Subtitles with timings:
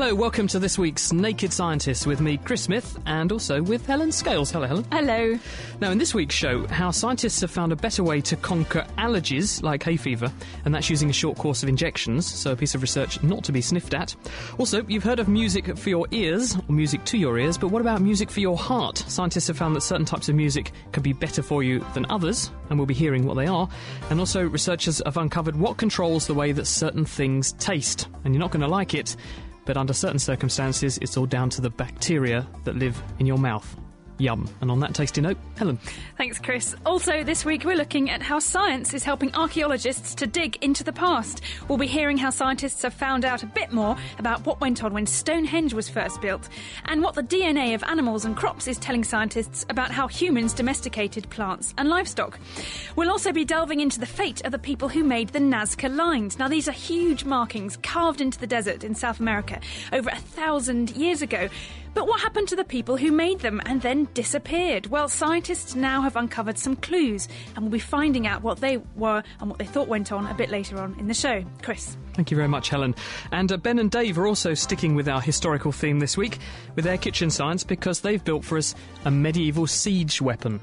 [0.00, 4.10] Hello, welcome to this week's Naked Scientists with me, Chris Smith, and also with Helen
[4.10, 4.50] Scales.
[4.50, 4.86] Hello, Helen.
[4.90, 5.38] Hello.
[5.82, 9.62] Now, in this week's show, how scientists have found a better way to conquer allergies
[9.62, 10.32] like hay fever,
[10.64, 13.52] and that's using a short course of injections, so a piece of research not to
[13.52, 14.16] be sniffed at.
[14.56, 17.82] Also, you've heard of music for your ears, or music to your ears, but what
[17.82, 19.04] about music for your heart?
[19.06, 22.50] Scientists have found that certain types of music can be better for you than others,
[22.70, 23.68] and we'll be hearing what they are.
[24.08, 28.40] And also, researchers have uncovered what controls the way that certain things taste, and you're
[28.40, 29.14] not going to like it
[29.70, 33.76] but under certain circumstances, it's all down to the bacteria that live in your mouth.
[34.20, 34.46] Yum.
[34.60, 35.78] And on that tasty note, Helen.
[36.18, 36.76] Thanks, Chris.
[36.84, 40.92] Also, this week we're looking at how science is helping archaeologists to dig into the
[40.92, 41.40] past.
[41.68, 44.92] We'll be hearing how scientists have found out a bit more about what went on
[44.92, 46.48] when Stonehenge was first built,
[46.84, 51.28] and what the DNA of animals and crops is telling scientists about how humans domesticated
[51.30, 52.38] plants and livestock.
[52.96, 56.38] We'll also be delving into the fate of the people who made the Nazca lines.
[56.38, 59.60] Now, these are huge markings carved into the desert in South America
[59.92, 61.48] over a thousand years ago.
[61.92, 64.86] But what happened to the people who made them and then disappeared?
[64.86, 69.22] Well, scientists now have uncovered some clues and we'll be finding out what they were
[69.40, 71.44] and what they thought went on a bit later on in the show.
[71.62, 71.96] Chris.
[72.14, 72.94] Thank you very much, Helen.
[73.32, 76.38] And uh, Ben and Dave are also sticking with our historical theme this week
[76.76, 80.60] with their kitchen science because they've built for us a medieval siege weapon.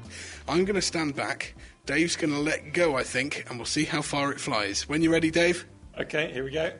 [0.48, 1.54] I'm going to stand back.
[1.86, 4.88] Dave's going to let go, I think, and we'll see how far it flies.
[4.88, 5.66] When you're ready, Dave?
[5.98, 6.72] Okay, here we go.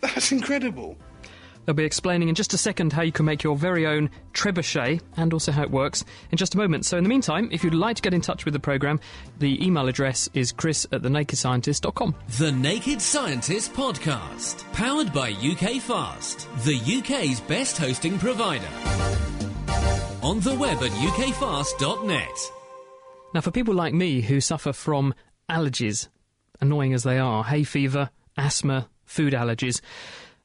[0.00, 0.96] That's incredible.
[1.68, 5.02] They'll be explaining in just a second how you can make your very own trebuchet
[5.18, 6.86] and also how it works in just a moment.
[6.86, 9.00] So, in the meantime, if you'd like to get in touch with the programme,
[9.38, 12.14] the email address is chris at thenakedscientist.com.
[12.38, 18.64] The Naked Scientist Podcast, powered by UK Fast, the UK's best hosting provider.
[20.22, 22.52] On the web at ukfast.net.
[23.34, 25.12] Now, for people like me who suffer from
[25.50, 26.08] allergies,
[26.62, 28.08] annoying as they are, hay fever,
[28.38, 29.82] asthma, food allergies,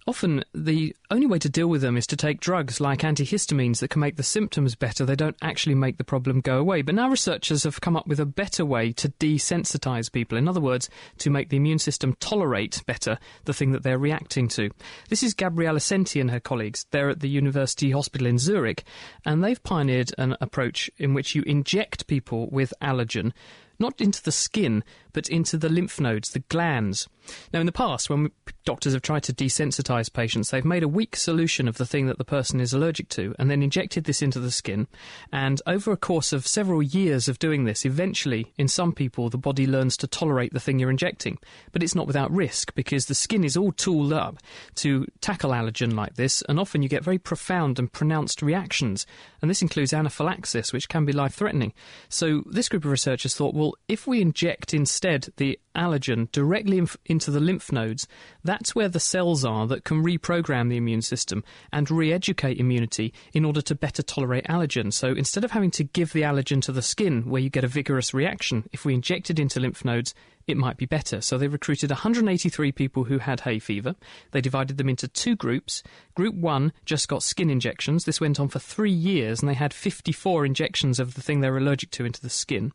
[0.05, 3.89] Often, the only way to deal with them is to take drugs like antihistamines that
[3.89, 5.05] can make the symptoms better.
[5.05, 6.81] They don't actually make the problem go away.
[6.81, 10.37] But now researchers have come up with a better way to desensitize people.
[10.37, 14.49] In other words, to make the immune system tolerate better the thing that they're reacting
[14.49, 14.71] to.
[15.07, 16.85] This is Gabriela Senti and her colleagues.
[16.91, 18.83] They're at the University Hospital in Zurich,
[19.25, 23.31] and they've pioneered an approach in which you inject people with allergen
[23.79, 27.07] not into the skin, but into the lymph nodes, the glands.
[27.53, 28.31] Now, in the past, when
[28.65, 32.17] doctors have tried to desensitize patients, they've made a weak solution of the thing that
[32.17, 34.87] the person is allergic to and then injected this into the skin.
[35.31, 39.37] And over a course of several years of doing this, eventually, in some people, the
[39.37, 41.37] body learns to tolerate the thing you're injecting.
[41.71, 44.37] But it's not without risk because the skin is all tooled up
[44.75, 49.05] to tackle allergen like this, and often you get very profound and pronounced reactions.
[49.41, 51.73] And this includes anaphylaxis, which can be life threatening.
[52.09, 56.97] So, this group of researchers thought, well, if we inject instead the allergen directly inf-
[57.05, 58.07] into the lymph nodes,
[58.43, 63.13] that's where the cells are that can reprogram the immune system and re educate immunity
[63.33, 64.91] in order to better tolerate allergen.
[64.91, 67.67] So instead of having to give the allergen to the skin where you get a
[67.67, 70.13] vigorous reaction, if we inject it into lymph nodes,
[70.47, 71.21] it might be better.
[71.21, 73.95] So they recruited 183 people who had hay fever.
[74.31, 75.83] They divided them into two groups.
[76.15, 78.05] Group one just got skin injections.
[78.05, 81.57] This went on for three years, and they had 54 injections of the thing they're
[81.57, 82.73] allergic to into the skin.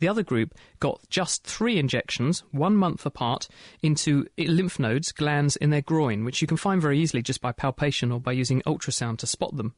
[0.00, 3.48] The other group got just three injections, one month apart,
[3.82, 7.52] into lymph nodes, glands in their groin, which you can find very easily just by
[7.52, 9.74] palpation or by using ultrasound to spot them.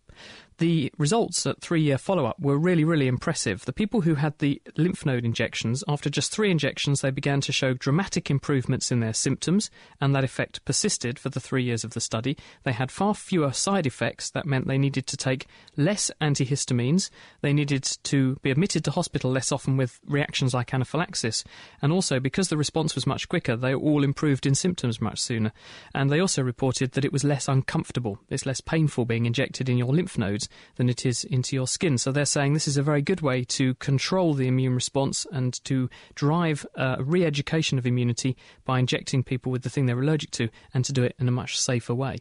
[0.62, 3.64] The results at three year follow up were really, really impressive.
[3.64, 7.50] The people who had the lymph node injections, after just three injections, they began to
[7.50, 11.94] show dramatic improvements in their symptoms, and that effect persisted for the three years of
[11.94, 12.36] the study.
[12.62, 14.30] They had far fewer side effects.
[14.30, 17.10] That meant they needed to take less antihistamines,
[17.40, 21.42] they needed to be admitted to hospital less often with reactions like anaphylaxis,
[21.80, 25.50] and also because the response was much quicker, they all improved in symptoms much sooner.
[25.92, 29.76] And they also reported that it was less uncomfortable, it's less painful being injected in
[29.76, 31.98] your lymph nodes than it is into your skin.
[31.98, 35.62] So they're saying this is a very good way to control the immune response and
[35.64, 40.30] to drive uh, re education of immunity by injecting people with the thing they're allergic
[40.32, 42.18] to and to do it in a much safer way.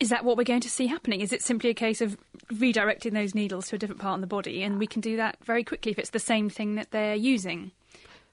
[0.00, 1.20] Is that what we're going to see happening?
[1.20, 2.16] Is it simply a case of
[2.52, 4.62] redirecting those needles to a different part in the body?
[4.62, 7.72] And we can do that very quickly if it's the same thing that they're using.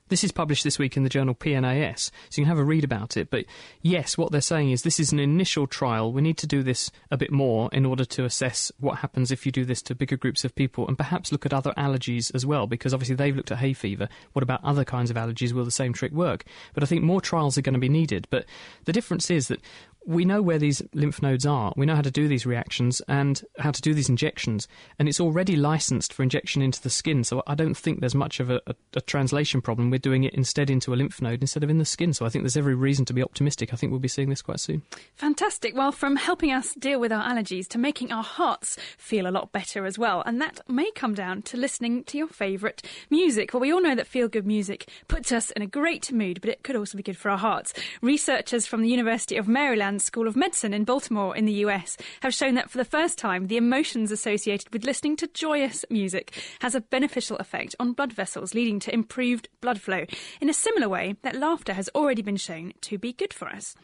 [0.08, 2.84] This is published this week in the journal PNAS, so you can have a read
[2.84, 3.32] about it.
[3.32, 3.46] But
[3.82, 6.14] yes, what they're saying is this is an initial trial.
[6.14, 9.48] We need to do this a bit more in order to assess what happens if
[9.48, 12.46] you do this to bigger groups of people and perhaps look at other allergies as
[12.46, 14.08] well, because obviously they've looked at hay fever.
[14.34, 15.54] What about other kinds of allergies?
[15.54, 16.46] Will the same trick work?
[16.76, 18.28] But I think more trials are going to be needed.
[18.30, 18.46] But
[18.84, 19.60] the difference is that
[20.06, 21.74] we know where these lymph nodes are.
[21.76, 24.68] We know how to do these reactions and how to do these injections,
[25.00, 27.24] and it's already licensed for injection into the skin.
[27.24, 29.90] So I don't think there's much of a, a, a, translation problem.
[29.90, 32.14] We're doing it instead into a lymph node instead of in the skin.
[32.14, 33.74] So I think there's every reason to be optimistic.
[33.74, 34.84] I think we'll be seeing this quite soon.
[35.16, 35.76] Fantastic.
[35.76, 39.52] Well, from helping us deal with our allergies to making our hearts feel a lot
[39.52, 43.54] better as well, and that may come down to listening to your favourite music.
[43.54, 46.50] Well, we all know that feel good music puts us in a great mood, but
[46.50, 47.74] it could also be good for our hearts.
[48.02, 52.34] Researchers from the University of Maryland School of Medicine in Baltimore in the US have
[52.34, 56.76] shown that for the first time, the emotions associated with listening to joyous music has
[56.76, 60.06] a beneficial effect on blood vessels, leading to improved blood flow
[60.42, 63.76] in a similar way that laughter has already been shown to be good for us.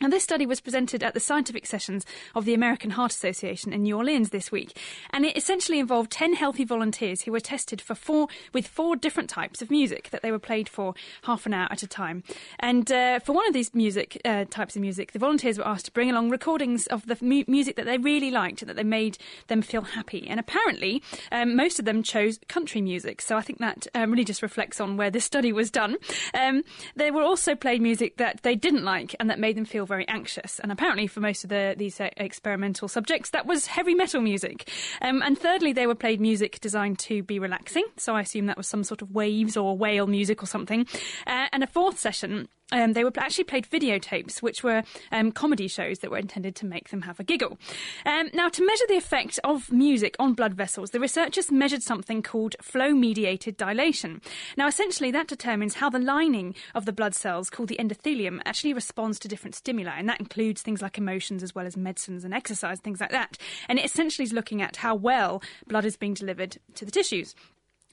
[0.00, 2.04] And this study was presented at the scientific sessions
[2.34, 4.76] of the American Heart Association in New Orleans this week,
[5.10, 9.30] and it essentially involved 10 healthy volunteers who were tested for four with four different
[9.30, 12.24] types of music that they were played for half an hour at a time.
[12.58, 15.86] And uh, for one of these music uh, types of music, the volunteers were asked
[15.86, 18.82] to bring along recordings of the mu- music that they really liked and that they
[18.82, 20.26] made them feel happy.
[20.26, 23.22] And apparently, um, most of them chose country music.
[23.22, 25.98] So I think that um, really just reflects on where this study was done.
[26.34, 26.64] Um,
[26.96, 29.96] they were also played music that they didn't like and that made them feel feel
[29.96, 30.58] very anxious.
[30.60, 34.70] And apparently, for most of the, these uh, experimental subjects, that was heavy metal music.
[35.02, 37.84] Um, and thirdly, they were played music designed to be relaxing.
[37.96, 40.86] So I assume that was some sort of waves or whale music or something.
[41.26, 44.82] Uh, and a fourth session um, they were actually played videotapes, which were
[45.12, 47.58] um, comedy shows that were intended to make them have a giggle.
[48.06, 52.22] Um, now, to measure the effect of music on blood vessels, the researchers measured something
[52.22, 54.20] called flow mediated dilation.
[54.56, 58.72] Now, essentially, that determines how the lining of the blood cells, called the endothelium, actually
[58.72, 62.34] responds to different stimuli, and that includes things like emotions as well as medicines and
[62.34, 63.38] exercise, things like that.
[63.68, 67.34] And it essentially is looking at how well blood is being delivered to the tissues.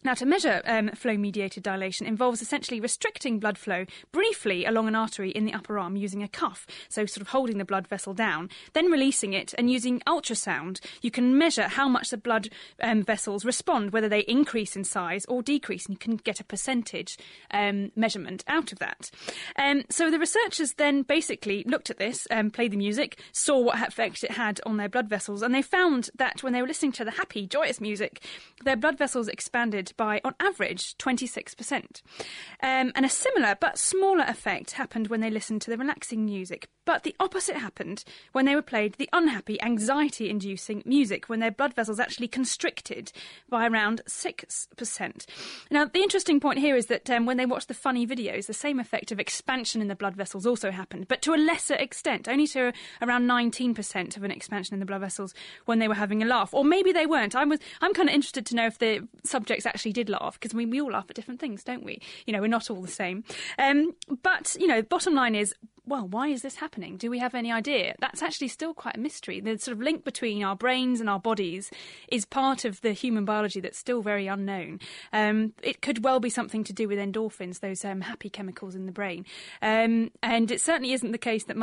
[0.03, 4.95] Now, to measure um, flow mediated dilation involves essentially restricting blood flow briefly along an
[4.95, 8.15] artery in the upper arm using a cuff, so sort of holding the blood vessel
[8.15, 12.49] down, then releasing it, and using ultrasound, you can measure how much the blood
[12.81, 16.43] um, vessels respond, whether they increase in size or decrease, and you can get a
[16.43, 17.17] percentage
[17.51, 19.11] um, measurement out of that.
[19.55, 23.87] Um, so the researchers then basically looked at this, um, played the music, saw what
[23.87, 26.91] effect it had on their blood vessels, and they found that when they were listening
[26.93, 28.23] to the happy, joyous music,
[28.63, 32.01] their blood vessels expanded by, on average, 26%.
[32.61, 36.67] Um, and a similar but smaller effect happened when they listened to the relaxing music.
[36.85, 41.51] But the opposite happened when they were played the unhappy, anxiety inducing music, when their
[41.51, 43.11] blood vessels actually constricted
[43.49, 45.25] by around 6%.
[45.69, 48.53] Now, the interesting point here is that um, when they watched the funny videos, the
[48.53, 52.27] same effect of expansion in the blood vessels also happened, but to a lesser extent,
[52.27, 55.33] only to around 19% of an expansion in the blood vessels
[55.65, 56.53] when they were having a laugh.
[56.53, 57.35] Or maybe they weren't.
[57.35, 60.39] I was, I'm kind of interested to know if the subjects actually actually did laugh
[60.39, 61.99] because we, we all laugh at different things, don't we?
[62.27, 63.23] You know, we're not all the same.
[63.57, 65.55] Um, but, you know, bottom line is
[65.91, 66.95] well, why is this happening?
[66.95, 67.95] Do we have any idea?
[67.99, 69.41] That's actually still quite a mystery.
[69.41, 71.69] The sort of link between our brains and our bodies
[72.07, 74.79] is part of the human biology that's still very unknown.
[75.11, 78.85] Um, it could well be something to do with endorphins, those um, happy chemicals in
[78.85, 79.25] the brain.
[79.61, 81.57] Um, and it certainly isn't the case that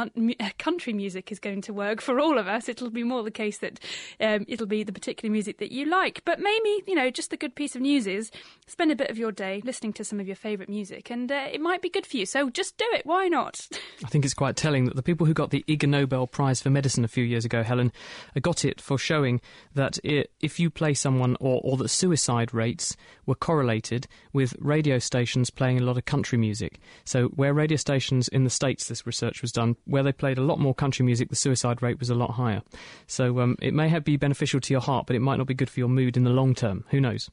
[0.58, 2.68] country music is going to work for all of us.
[2.68, 3.80] It'll be more the case that
[4.20, 6.23] um, it'll be the particular music that you like.
[6.26, 8.30] But maybe, you know, just the good piece of news is
[8.66, 11.47] spend a bit of your day listening to some of your favourite music, and uh,
[11.50, 12.26] it might be good for you.
[12.26, 13.06] So just do it.
[13.06, 13.66] Why not?
[14.04, 16.70] I think it's quite telling that the people who got the Ig Nobel Prize for
[16.70, 17.92] Medicine a few years ago, Helen,
[18.37, 19.40] uh, got it for showing
[19.75, 22.96] that if you play someone or, or that suicide rates
[23.26, 26.80] were correlated with radio stations playing a lot of country music.
[27.04, 30.42] So, where radio stations in the States, this research was done, where they played a
[30.42, 32.62] lot more country music, the suicide rate was a lot higher.
[33.06, 35.54] So, um, it may have be beneficial to your heart, but it might not be
[35.54, 36.84] good for your mood in the long term.
[36.90, 37.30] Who knows?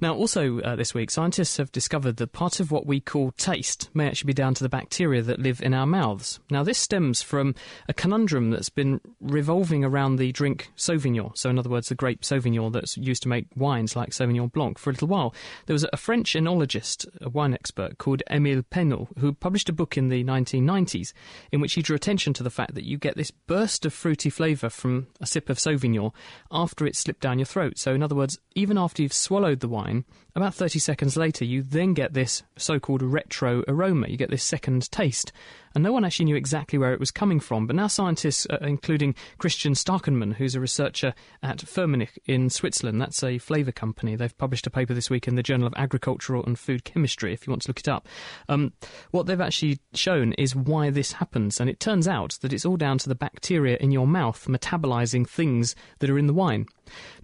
[0.00, 3.88] Now, also uh, this week, scientists have discovered that part of what we call taste
[3.94, 6.38] may actually be down to the bacteria that live in our mouths.
[6.50, 7.54] Now, this stems from
[7.88, 11.36] a conundrum that's been revolving around the drink Sauvignon.
[11.36, 14.78] So, in other words, the grape Sauvignon that's used to make wines like Sauvignon Blanc
[14.78, 15.34] for a little while.
[15.66, 19.96] There was a French enologist, a wine expert called Émile Peynaud, who published a book
[19.96, 21.12] in the 1990s
[21.52, 24.30] in which he drew attention to the fact that you get this burst of fruity
[24.30, 26.12] flavour from a sip of Sauvignon
[26.50, 27.78] after it's slipped down your throat.
[27.78, 29.85] So, in other words, even after you've swallowed the wine,
[30.34, 34.08] about 30 seconds later, you then get this so called retro aroma.
[34.08, 35.32] You get this second taste.
[35.74, 37.66] And no one actually knew exactly where it was coming from.
[37.66, 43.22] But now scientists, uh, including Christian Starkenmann, who's a researcher at Firmenich in Switzerland, that's
[43.22, 46.58] a flavour company, they've published a paper this week in the Journal of Agricultural and
[46.58, 48.08] Food Chemistry, if you want to look it up.
[48.48, 48.72] Um,
[49.10, 51.60] what they've actually shown is why this happens.
[51.60, 55.28] And it turns out that it's all down to the bacteria in your mouth metabolizing
[55.28, 56.66] things that are in the wine.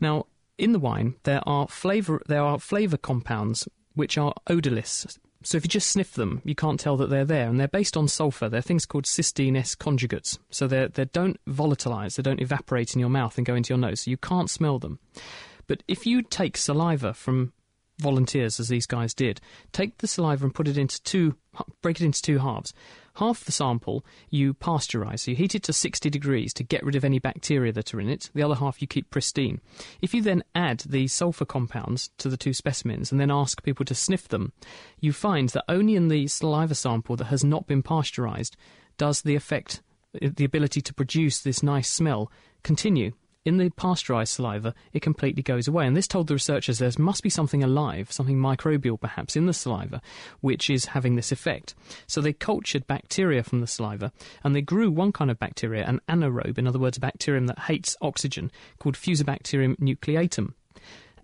[0.01, 0.27] Now,
[0.63, 5.19] in the wine, there are flavor there are flavor compounds which are odorless.
[5.43, 7.97] So if you just sniff them, you can't tell that they're there, and they're based
[7.97, 8.49] on sulfur.
[8.49, 10.39] They're things called cysteine S conjugates.
[10.51, 13.79] So they they don't volatilize, they don't evaporate in your mouth and go into your
[13.79, 14.03] nose.
[14.03, 15.01] So you can't smell them.
[15.67, 17.53] But if you take saliva from
[17.99, 19.41] volunteers, as these guys did,
[19.73, 21.37] take the saliva and put it into two,
[21.83, 22.73] break it into two halves.
[23.17, 26.95] Half the sample you pasteurize, so you heat it to 60 degrees to get rid
[26.95, 28.31] of any bacteria that are in it.
[28.35, 29.61] The other half you keep pristine.
[30.01, 33.85] If you then add the sulfur compounds to the two specimens and then ask people
[33.87, 34.53] to sniff them,
[34.99, 38.57] you find that only in the saliva sample that has not been pasteurized
[38.97, 42.31] does the effect, the ability to produce this nice smell
[42.63, 43.13] continue
[43.45, 45.87] in the pasteurized saliva, it completely goes away.
[45.87, 49.53] And this told the researchers there must be something alive, something microbial perhaps, in the
[49.53, 50.01] saliva,
[50.41, 51.75] which is having this effect.
[52.07, 54.13] So they cultured bacteria from the saliva,
[54.45, 57.61] and they grew one kind of bacteria, an anaerobe, in other words, a bacterium that
[57.61, 60.55] hates oxygen, called Fusobacterium nucleatum.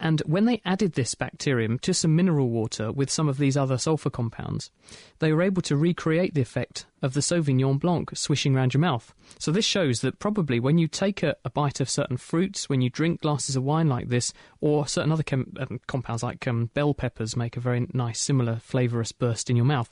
[0.00, 3.78] And when they added this bacterium to some mineral water with some of these other
[3.78, 4.70] sulfur compounds,
[5.18, 9.14] they were able to recreate the effect of the Sauvignon Blanc swishing around your mouth.
[9.38, 12.80] So this shows that probably when you take a, a bite of certain fruits, when
[12.80, 16.70] you drink glasses of wine like this, or certain other chem- um, compounds like um,
[16.74, 19.88] bell peppers make a very nice similar flavourous burst in your mouth.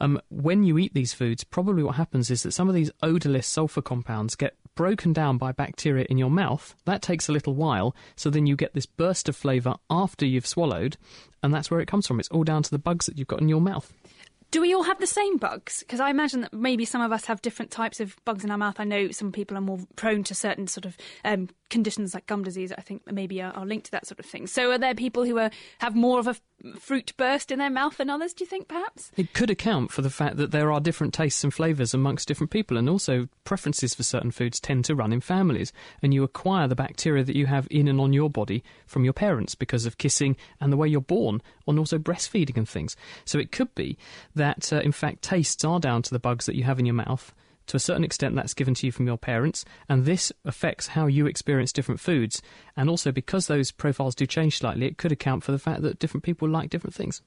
[0.00, 3.46] Um, when you eat these foods, probably what happens is that some of these odourless
[3.46, 6.74] sulfur compounds get broken down by bacteria in your mouth.
[6.84, 10.46] That takes a little while, so then you get this burst of flavour after you've
[10.46, 10.96] swallowed,
[11.42, 12.18] and that's where it comes from.
[12.18, 13.92] It's all down to the bugs that you've got in your mouth.
[14.54, 15.80] Do we all have the same bugs?
[15.80, 18.56] Because I imagine that maybe some of us have different types of bugs in our
[18.56, 18.78] mouth.
[18.78, 22.44] I know some people are more prone to certain sort of um, conditions like gum
[22.44, 22.72] disease.
[22.78, 24.46] I think maybe are, are, linked to that sort of thing.
[24.46, 26.36] So are there people who are, have more of a
[26.78, 28.32] fruit burst in their mouth than others?
[28.32, 31.42] Do you think perhaps it could account for the fact that there are different tastes
[31.42, 35.20] and flavours amongst different people, and also preferences for certain foods tend to run in
[35.20, 39.02] families, and you acquire the bacteria that you have in and on your body from
[39.02, 42.96] your parents because of kissing and the way you're born, and also breastfeeding and things.
[43.24, 43.98] So it could be
[44.36, 46.94] that uh, in fact tastes are down to the bugs that you have in your
[46.94, 47.34] mouth
[47.66, 51.06] to a certain extent, that's given to you from your parents, and this affects how
[51.06, 52.42] you experience different foods.
[52.76, 55.98] And also, because those profiles do change slightly, it could account for the fact that
[55.98, 57.22] different people like different things.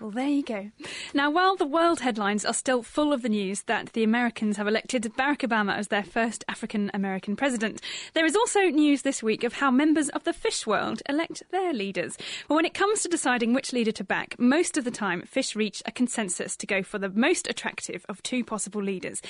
[0.00, 0.70] Well, there you go.
[1.14, 4.66] Now, while the world headlines are still full of the news that the Americans have
[4.66, 7.80] elected Barack Obama as their first African American president,
[8.12, 11.72] there is also news this week of how members of the fish world elect their
[11.72, 12.16] leaders.
[12.48, 15.56] Well, when it comes to deciding which leader to back, most of the time fish
[15.56, 19.22] reach a consensus to go for the most attractive of two possible leaders.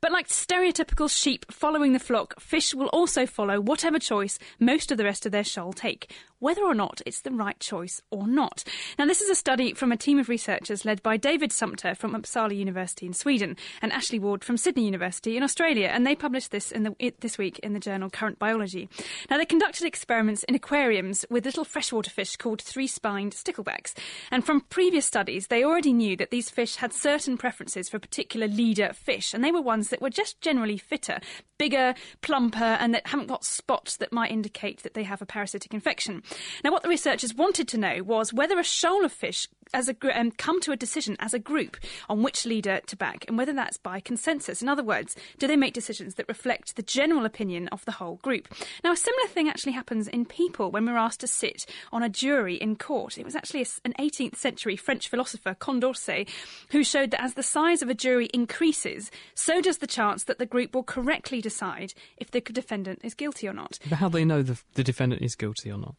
[0.00, 4.98] But like stereotypical sheep following the flock, fish will also follow whatever choice most of
[4.98, 8.64] the rest of their shoal take, whether or not it's the right choice or not.
[8.98, 12.14] Now, this is a study from a team of researchers led by David Sumpter from
[12.14, 16.50] Uppsala University in Sweden and Ashley Ward from Sydney University in Australia, and they published
[16.50, 18.88] this in the, this week in the journal Current Biology.
[19.30, 23.94] Now, they conducted experiments in aquariums with little freshwater fish called three-spined sticklebacks,
[24.30, 28.46] and from previous studies, they already knew that these fish had certain preferences for particular
[28.46, 31.20] leader fish, and they were ones that were just generally fitter,
[31.58, 35.72] bigger, plumper, and that haven't got spots that might indicate that they have a parasitic
[35.72, 36.22] infection.
[36.62, 40.18] Now, what the researchers wanted to know was whether a shoal of fish as a
[40.18, 41.76] um, come to a decision as a group
[42.08, 44.62] on which leader to back, and whether that's by consensus.
[44.62, 48.16] In other words, do they make decisions that reflect the general opinion of the whole
[48.16, 48.48] group?
[48.82, 52.08] Now, a similar thing actually happens in people when we're asked to sit on a
[52.08, 53.18] jury in court.
[53.18, 56.28] It was actually an 18th century French philosopher, Condorcet,
[56.70, 60.38] who showed that as the size of a jury increases, so does the chance that
[60.38, 63.78] the group will correctly decide if the defendant is guilty or not.
[63.88, 65.94] But how do they know the, the defendant is guilty or not?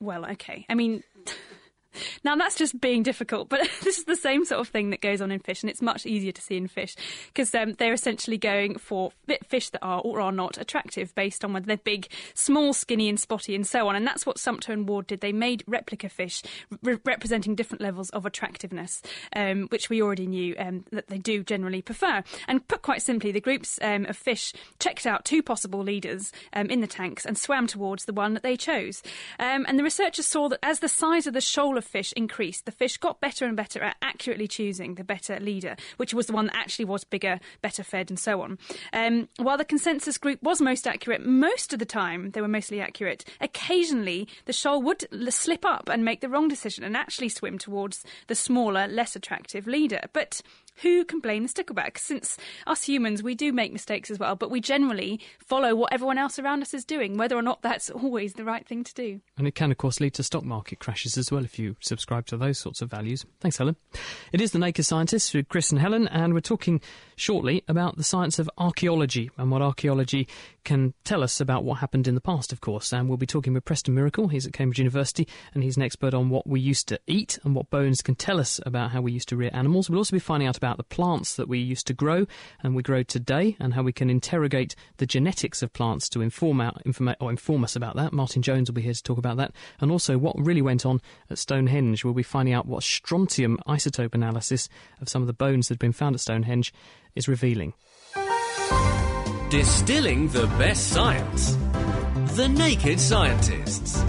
[0.00, 0.66] Well, okay.
[0.68, 1.02] I mean.
[2.24, 5.20] Now that's just being difficult, but this is the same sort of thing that goes
[5.20, 6.96] on in fish, and it's much easier to see in fish
[7.28, 9.12] because um, they're essentially going for
[9.46, 13.20] fish that are or are not attractive based on whether they're big, small, skinny, and
[13.20, 13.96] spotty, and so on.
[13.96, 15.20] And that's what Sumpter and Ward did.
[15.20, 16.42] They made replica fish
[16.82, 19.02] re- representing different levels of attractiveness,
[19.36, 22.22] um, which we already knew um, that they do generally prefer.
[22.48, 26.70] And put quite simply, the groups um, of fish checked out two possible leaders um,
[26.70, 29.02] in the tanks and swam towards the one that they chose.
[29.38, 32.12] Um, and the researchers saw that as the size of the shoal of of fish
[32.16, 36.26] increased, the fish got better and better at accurately choosing the better leader, which was
[36.26, 38.58] the one that actually was bigger, better fed, and so on.
[38.92, 42.80] Um, while the consensus group was most accurate, most of the time they were mostly
[42.80, 43.24] accurate.
[43.40, 48.04] Occasionally, the shoal would slip up and make the wrong decision and actually swim towards
[48.26, 50.00] the smaller, less attractive leader.
[50.12, 50.40] But
[50.82, 51.98] who can blame the stickleback?
[51.98, 56.18] Since us humans, we do make mistakes as well, but we generally follow what everyone
[56.18, 59.20] else around us is doing, whether or not that's always the right thing to do.
[59.36, 62.26] And it can, of course, lead to stock market crashes as well if you subscribe
[62.26, 63.24] to those sorts of values.
[63.40, 63.76] Thanks, Helen.
[64.32, 66.80] It is The Naked Scientists with Chris and Helen, and we're talking
[67.16, 70.28] shortly about the science of archaeology and what archaeology
[70.64, 72.92] can tell us about what happened in the past, of course.
[72.92, 74.28] And we'll be talking with Preston Miracle.
[74.28, 77.54] He's at Cambridge University, and he's an expert on what we used to eat and
[77.54, 79.90] what bones can tell us about how we used to rear animals.
[79.90, 82.26] We'll also be finding out about the plants that we used to grow
[82.62, 86.60] and we grow today, and how we can interrogate the genetics of plants to inform
[86.60, 88.12] out, informa- or inform us about that.
[88.12, 91.00] Martin Jones will be here to talk about that, and also what really went on
[91.30, 92.04] at Stonehenge.
[92.04, 94.68] We'll be finding out what strontium isotope analysis
[95.00, 96.72] of some of the bones that have been found at Stonehenge
[97.14, 97.74] is revealing.
[99.50, 101.56] Distilling the best science.
[102.36, 104.02] The Naked Scientists.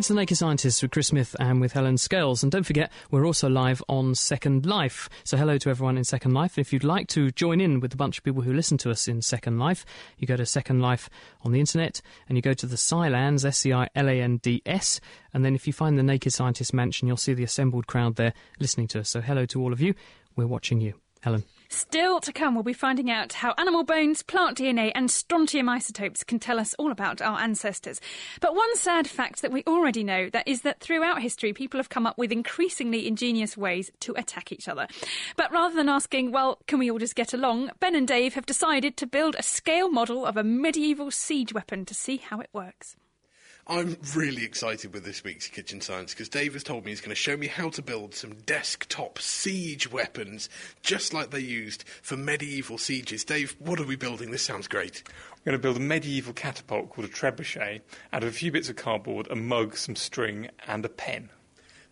[0.00, 2.42] It's the Naked Scientists with Chris Smith and with Helen Scales.
[2.42, 5.10] And don't forget, we're also live on Second Life.
[5.24, 6.56] So hello to everyone in Second Life.
[6.56, 9.08] If you'd like to join in with a bunch of people who listen to us
[9.08, 9.84] in Second Life,
[10.16, 11.10] you go to Second Life
[11.42, 15.00] on the internet and you go to the Scilands, S-C-I-L-A-N-D-S.
[15.34, 18.32] And then if you find the Naked Scientist mansion, you'll see the assembled crowd there
[18.58, 19.10] listening to us.
[19.10, 19.92] So hello to all of you.
[20.34, 20.94] We're watching you.
[21.20, 21.44] Helen.
[21.72, 26.24] Still to come, we'll be finding out how animal bones, plant DNA, and strontium isotopes
[26.24, 28.00] can tell us all about our ancestors.
[28.40, 31.88] But one sad fact that we already know that is that throughout history, people have
[31.88, 34.88] come up with increasingly ingenious ways to attack each other.
[35.36, 38.46] But rather than asking, well, can we all just get along, Ben and Dave have
[38.46, 42.50] decided to build a scale model of a medieval siege weapon to see how it
[42.52, 42.96] works.
[43.70, 47.10] I'm really excited with this week's Kitchen Science because Dave has told me he's going
[47.10, 50.48] to show me how to build some desktop siege weapons
[50.82, 53.22] just like they used for medieval sieges.
[53.22, 54.32] Dave, what are we building?
[54.32, 55.04] This sounds great.
[55.06, 58.68] We're going to build a medieval catapult called a trebuchet out of a few bits
[58.68, 61.30] of cardboard, a mug, some string, and a pen.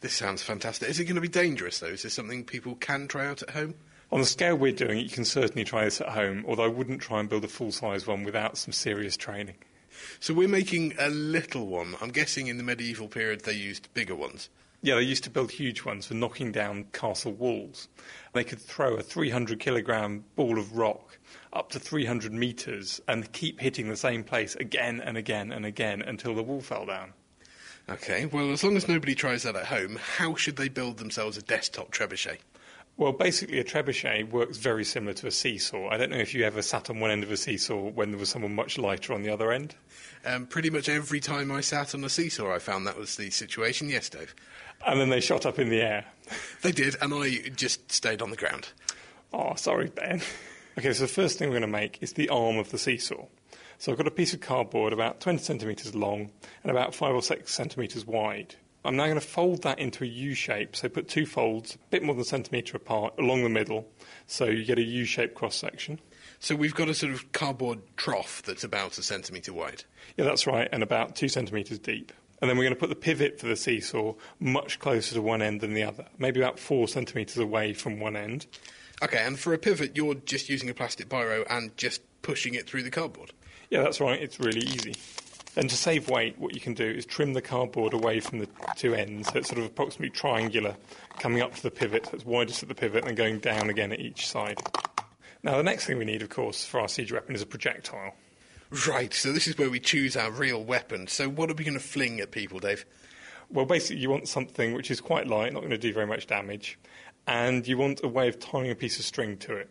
[0.00, 0.88] This sounds fantastic.
[0.88, 1.86] Is it going to be dangerous though?
[1.86, 3.74] Is this something people can try out at home?
[4.10, 6.68] On the scale we're doing it, you can certainly try this at home, although I
[6.68, 9.54] wouldn't try and build a full size one without some serious training.
[10.20, 11.94] So we're making a little one.
[12.00, 14.48] I'm guessing in the medieval period they used bigger ones.
[14.80, 17.88] Yeah, they used to build huge ones for knocking down castle walls.
[18.32, 21.18] They could throw a 300 kilogram ball of rock
[21.52, 26.02] up to 300 metres and keep hitting the same place again and again and again
[26.02, 27.12] until the wall fell down.
[27.90, 31.38] Okay, well, as long as nobody tries that at home, how should they build themselves
[31.38, 32.38] a desktop trebuchet?
[32.98, 35.88] Well, basically, a trebuchet works very similar to a seesaw.
[35.88, 38.18] I don't know if you ever sat on one end of a seesaw when there
[38.18, 39.76] was someone much lighter on the other end.
[40.26, 43.30] Um, pretty much every time I sat on a seesaw, I found that was the
[43.30, 43.88] situation.
[43.88, 44.34] Yes, Dave.
[44.84, 46.06] And then they shot up in the air.
[46.62, 48.70] They did, and I just stayed on the ground.
[49.32, 50.20] Oh, sorry, Ben.
[50.78, 53.26] Okay, so the first thing we're going to make is the arm of the seesaw.
[53.78, 56.30] So I've got a piece of cardboard about 20 centimetres long
[56.62, 58.54] and about 5 or 6 centimetres wide.
[58.88, 60.74] I'm now going to fold that into a U shape.
[60.74, 63.86] So put two folds, a bit more than a centimetre apart, along the middle,
[64.26, 66.00] so you get a U shaped cross section.
[66.40, 69.84] So we've got a sort of cardboard trough that's about a centimetre wide.
[70.16, 72.14] Yeah, that's right, and about two centimetres deep.
[72.40, 75.42] And then we're going to put the pivot for the seesaw much closer to one
[75.42, 78.46] end than the other, maybe about four centimetres away from one end.
[79.02, 82.66] Okay, and for a pivot, you're just using a plastic biro and just pushing it
[82.66, 83.32] through the cardboard.
[83.68, 84.94] Yeah, that's right, it's really easy.
[85.58, 88.48] Then to save weight, what you can do is trim the cardboard away from the
[88.76, 90.76] two ends, so it's sort of approximately triangular,
[91.18, 93.90] coming up to the pivot, so it's widest at the pivot, and going down again
[93.90, 94.56] at each side.
[95.42, 98.14] Now, the next thing we need, of course, for our siege weapon is a projectile.
[98.86, 101.08] Right, so this is where we choose our real weapon.
[101.08, 102.86] So what are we going to fling at people, Dave?
[103.50, 106.28] Well, basically, you want something which is quite light, not going to do very much
[106.28, 106.78] damage,
[107.26, 109.68] and you want a way of tying a piece of string to it.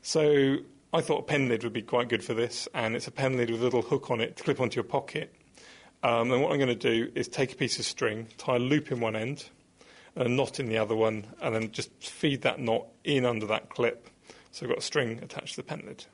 [0.00, 0.56] So
[0.94, 3.38] I thought a pen lid would be quite good for this, and it's a pen
[3.38, 5.34] lid with a little hook on it to clip onto your pocket.
[6.02, 8.58] Um, and what I'm going to do is take a piece of string, tie a
[8.58, 9.46] loop in one end,
[10.14, 13.46] and a knot in the other one, and then just feed that knot in under
[13.46, 14.10] that clip.
[14.50, 16.04] So I've got a string attached to the pen lid.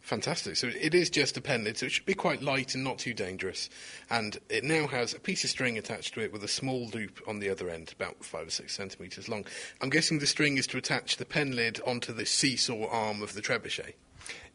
[0.00, 0.56] Fantastic.
[0.56, 3.68] So it is just a so it should be quite light and not too dangerous.
[4.08, 7.20] And it now has a piece of string attached to it with a small loop
[7.26, 9.44] on the other end, about five or six centimetres long.
[9.82, 13.34] I'm guessing the string is to attach the pen lid onto the seesaw arm of
[13.34, 13.94] the trebuchet.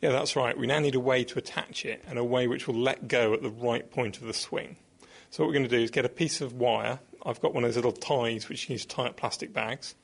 [0.01, 0.57] Yeah, that's right.
[0.57, 3.33] We now need a way to attach it and a way which will let go
[3.33, 4.77] at the right point of the swing.
[5.29, 6.99] So what we're going to do is get a piece of wire.
[7.25, 9.95] I've got one of those little ties which you use to tie up plastic bags.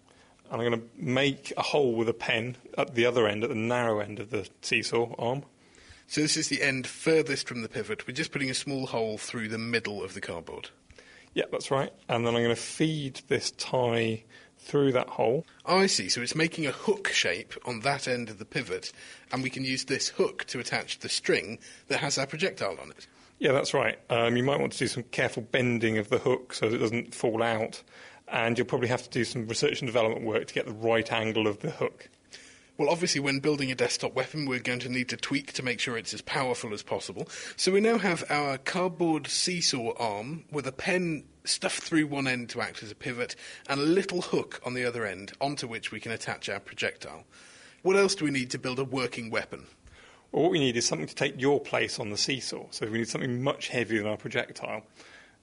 [0.52, 3.50] And I'm going to make a hole with a pen at the other end, at
[3.50, 5.44] the narrow end of the seesaw arm.
[6.08, 8.08] So this is the end furthest from the pivot.
[8.08, 10.70] We're just putting a small hole through the middle of the cardboard.
[11.36, 11.94] Yeah, that's right.
[12.08, 14.24] And then I'm going to feed this tie
[14.58, 15.46] through that hole.
[15.66, 16.10] Oh, I see.
[16.10, 18.92] So it's making a hook shape on that end of the pivot,
[19.32, 22.90] and we can use this hook to attach the string that has our projectile on
[22.90, 23.08] it.
[23.40, 23.98] Yeah, that's right.
[24.10, 26.80] Um, you might want to do some careful bending of the hook so that it
[26.80, 27.82] doesn't fall out,
[28.32, 31.12] and you'll probably have to do some research and development work to get the right
[31.12, 32.10] angle of the hook.
[32.78, 35.82] Well, obviously, when building a desktop weapon, we're going to need to tweak to make
[35.82, 37.28] sure it's as powerful as possible.
[37.58, 42.48] So we now have our cardboard seesaw arm with a pen stuffed through one end
[42.52, 43.36] to act as a pivot
[43.68, 47.26] and a little hook on the other end onto which we can attach our projectile.
[47.82, 49.65] What else do we need to build a working weapon?
[50.32, 52.68] Well, what we need is something to take your place on the seesaw.
[52.72, 54.84] So we need something much heavier than our projectile.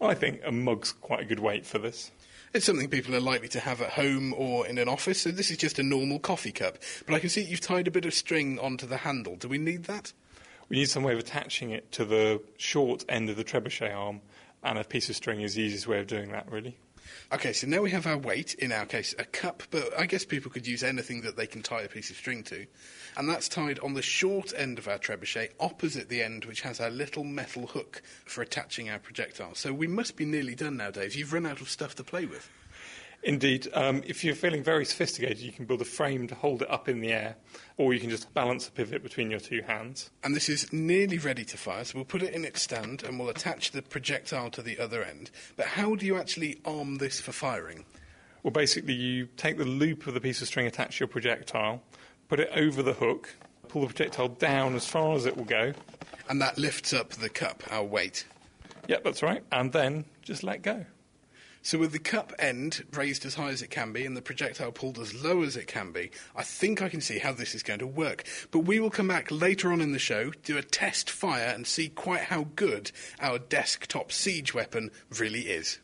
[0.00, 2.10] I think a mug's quite a good weight for this.
[2.56, 5.50] It's something people are likely to have at home or in an office, so this
[5.50, 6.78] is just a normal coffee cup.
[7.04, 9.36] But I can see you've tied a bit of string onto the handle.
[9.36, 10.14] Do we need that?
[10.70, 14.22] We need some way of attaching it to the short end of the trebuchet arm,
[14.62, 16.78] and a piece of string is the easiest way of doing that, really.
[17.32, 20.24] Okay, so now we have our weight, in our case, a cup, but I guess
[20.24, 22.66] people could use anything that they can tie a piece of string to.
[23.16, 26.80] And that's tied on the short end of our trebuchet, opposite the end which has
[26.80, 29.54] our little metal hook for attaching our projectile.
[29.54, 31.14] So we must be nearly done now, Dave.
[31.14, 32.50] You've run out of stuff to play with.
[33.26, 36.70] Indeed, um, if you're feeling very sophisticated, you can build a frame to hold it
[36.70, 37.34] up in the air,
[37.76, 40.10] or you can just balance a pivot between your two hands.
[40.22, 43.18] And this is nearly ready to fire, so we'll put it in its stand and
[43.18, 45.32] we'll attach the projectile to the other end.
[45.56, 47.84] But how do you actually arm this for firing?
[48.44, 51.82] Well, basically, you take the loop of the piece of string attached to your projectile,
[52.28, 53.34] put it over the hook,
[53.66, 55.72] pull the projectile down as far as it will go.
[56.28, 58.24] And that lifts up the cup, our weight.
[58.86, 59.42] Yep, that's right.
[59.50, 60.86] And then just let go.
[61.66, 64.70] So, with the cup end raised as high as it can be and the projectile
[64.70, 67.64] pulled as low as it can be, I think I can see how this is
[67.64, 68.22] going to work.
[68.52, 71.66] But we will come back later on in the show, do a test fire, and
[71.66, 75.80] see quite how good our desktop siege weapon really is.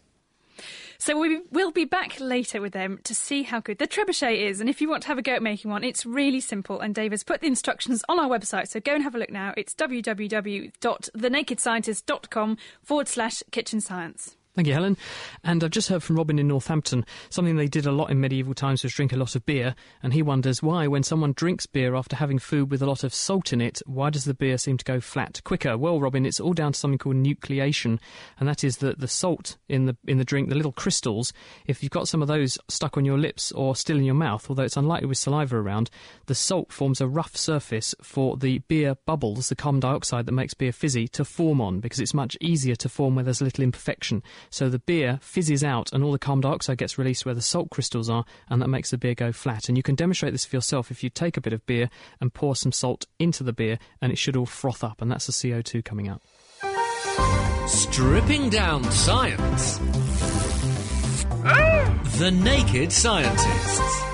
[0.99, 4.61] So we will be back later with them to see how good the trebuchet is.
[4.61, 6.79] And if you want to have a go at making one, it's really simple.
[6.79, 8.69] And Dave has put the instructions on our website.
[8.69, 9.53] So go and have a look now.
[9.57, 14.37] It's www.thenakedscientist.com forward slash kitchen science.
[14.55, 14.99] Thank you, Helen.
[15.43, 17.07] And I've just heard from Robin in Northampton.
[17.31, 19.75] Something they did a lot in medieval times was drink a lot of beer.
[20.03, 23.15] And he wonders why, when someone drinks beer after having food with a lot of
[23.15, 25.79] salt in it, why does the beer seem to go flat quicker?
[25.79, 27.99] Well, Robin, it's all down to something called nucleation.
[28.39, 31.33] And that is that the salt in the, in the drink, the little crystals,
[31.65, 34.51] if you've got some of those stuck on your lips or still in your mouth,
[34.51, 35.89] although it's unlikely with saliva around,
[36.27, 40.53] the salt forms a rough surface for the beer bubbles, the carbon dioxide that makes
[40.53, 43.65] beer fizzy, to form on because it's much easier to form where there's a little
[43.65, 44.23] imperfection.
[44.51, 47.71] So the beer fizzes out and all the carbon dioxide gets released where the salt
[47.71, 49.69] crystals are, and that makes the beer go flat.
[49.69, 52.33] And you can demonstrate this for yourself if you take a bit of beer and
[52.33, 55.33] pour some salt into the beer, and it should all froth up, and that's the
[55.33, 56.23] CO2 coming out.
[57.69, 59.79] Stripping down science.
[61.45, 61.99] Ah!
[62.19, 64.12] The Naked Scientists.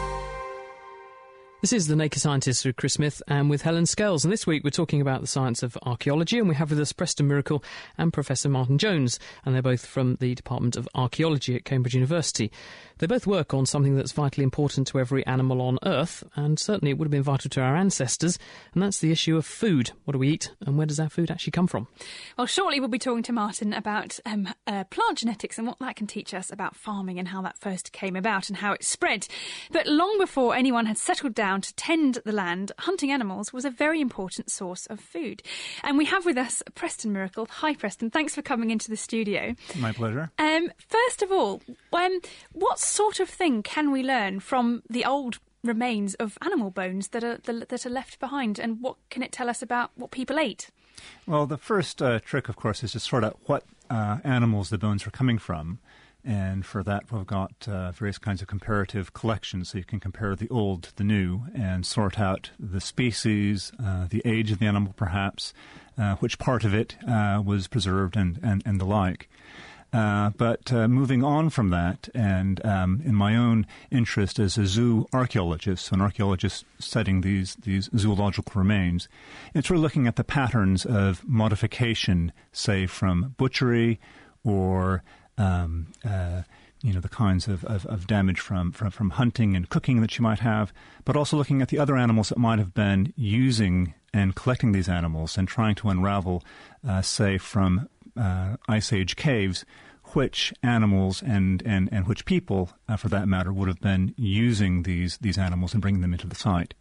[1.61, 4.25] This is The Naked Scientists with Chris Smith and with Helen Scales.
[4.25, 6.39] And this week we're talking about the science of archaeology.
[6.39, 7.65] And we have with us Preston Miracle
[7.99, 9.19] and Professor Martin Jones.
[9.45, 12.53] And they're both from the Department of Archaeology at Cambridge University.
[12.99, 16.23] They both work on something that's vitally important to every animal on Earth.
[16.37, 18.39] And certainly it would have been vital to our ancestors.
[18.73, 19.91] And that's the issue of food.
[20.05, 20.53] What do we eat?
[20.65, 21.89] And where does our food actually come from?
[22.37, 25.97] Well, shortly we'll be talking to Martin about um, uh, plant genetics and what that
[25.97, 29.27] can teach us about farming and how that first came about and how it spread.
[29.73, 33.71] But long before anyone had settled down, to tend the land, hunting animals was a
[33.71, 35.43] very important source of food.
[35.83, 37.47] And we have with us Preston Miracle.
[37.51, 38.11] Hi, Preston.
[38.11, 39.55] Thanks for coming into the studio.
[39.79, 40.31] My pleasure.
[40.39, 42.21] Um, first of all, um,
[42.53, 47.25] what sort of thing can we learn from the old remains of animal bones that
[47.25, 50.71] are that are left behind, and what can it tell us about what people ate?
[51.27, 54.79] Well, the first uh, trick, of course, is to sort out what uh, animals the
[54.79, 55.79] bones are coming from.
[56.29, 59.71] And for that, we've got uh, various kinds of comparative collections.
[59.71, 64.09] So you can compare the old to the new and sort out the species, uh,
[64.11, 65.55] the age of the animal, perhaps,
[65.97, 69.31] uh, which part of it uh, was preserved, and, and, and the like.
[69.91, 74.67] Uh, but uh, moving on from that, and um, in my own interest as a
[74.67, 79.09] zoo archaeologist, so an archaeologist studying these, these zoological remains,
[79.55, 83.99] it's really looking at the patterns of modification, say from butchery
[84.45, 85.03] or
[85.39, 86.43] um, uh,
[86.83, 90.17] you know the kinds of, of, of, damage from, from from hunting and cooking that
[90.19, 90.73] you might have,
[91.05, 94.89] but also looking at the other animals that might have been using and collecting these
[94.89, 96.43] animals and trying to unravel,
[96.87, 99.65] uh, say, from uh, Ice Age caves,
[100.15, 104.83] which animals and, and, and which people, uh, for that matter, would have been using
[104.85, 106.75] these these animals and bringing them into the site.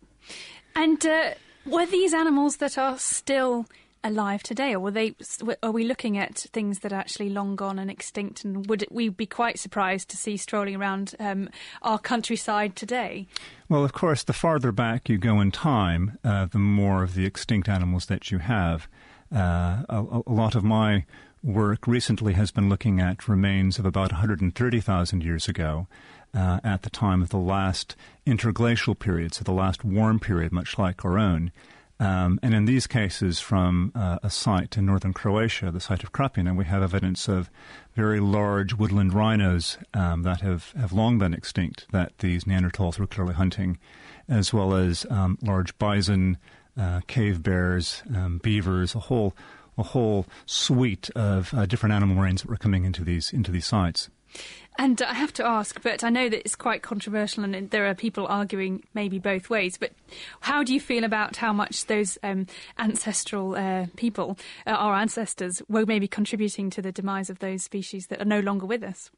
[0.75, 1.31] And uh,
[1.65, 3.65] were these animals that are still
[4.07, 5.15] alive today, or were they?
[5.61, 8.43] Are we looking at things that are actually long gone and extinct?
[8.43, 11.49] And would we be quite surprised to see strolling around um,
[11.81, 13.27] our countryside today?
[13.69, 17.25] Well, of course, the farther back you go in time, uh, the more of the
[17.25, 18.87] extinct animals that you have.
[19.33, 21.05] Uh, a, a lot of my
[21.43, 25.87] work recently has been looking at remains of about 130,000 years ago.
[26.33, 30.77] Uh, at the time of the last interglacial period, so the last warm period, much
[30.77, 31.51] like our own.
[31.99, 36.11] Um, and in these cases, from uh, a site in northern Croatia, the site of
[36.11, 37.49] Krapina, we have evidence of
[37.95, 43.07] very large woodland rhinos um, that have, have long been extinct that these Neanderthals were
[43.07, 43.79] clearly hunting,
[44.29, 46.37] as well as um, large bison,
[46.77, 49.33] uh, cave bears, um, beavers, a whole
[49.79, 53.65] a whole suite of uh, different animal ranges that were coming into these into these
[53.65, 54.09] sites.
[54.79, 57.95] And I have to ask, but I know that it's quite controversial and there are
[57.95, 59.91] people arguing maybe both ways, but
[60.41, 62.45] how do you feel about how much those um,
[62.77, 64.37] ancestral uh, people,
[64.67, 68.39] uh, our ancestors, were maybe contributing to the demise of those species that are no
[68.39, 69.09] longer with us?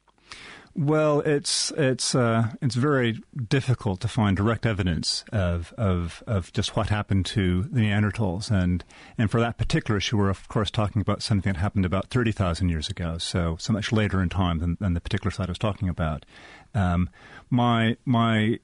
[0.76, 6.76] Well, it's it's uh, it's very difficult to find direct evidence of, of of just
[6.76, 8.84] what happened to the Neanderthals, and
[9.18, 12.30] and for that particular issue, we're of course talking about something that happened about thirty
[12.30, 15.50] thousand years ago, so so much later in time than, than the particular site I
[15.50, 16.24] was talking about.
[16.72, 17.10] Um,
[17.50, 18.60] my my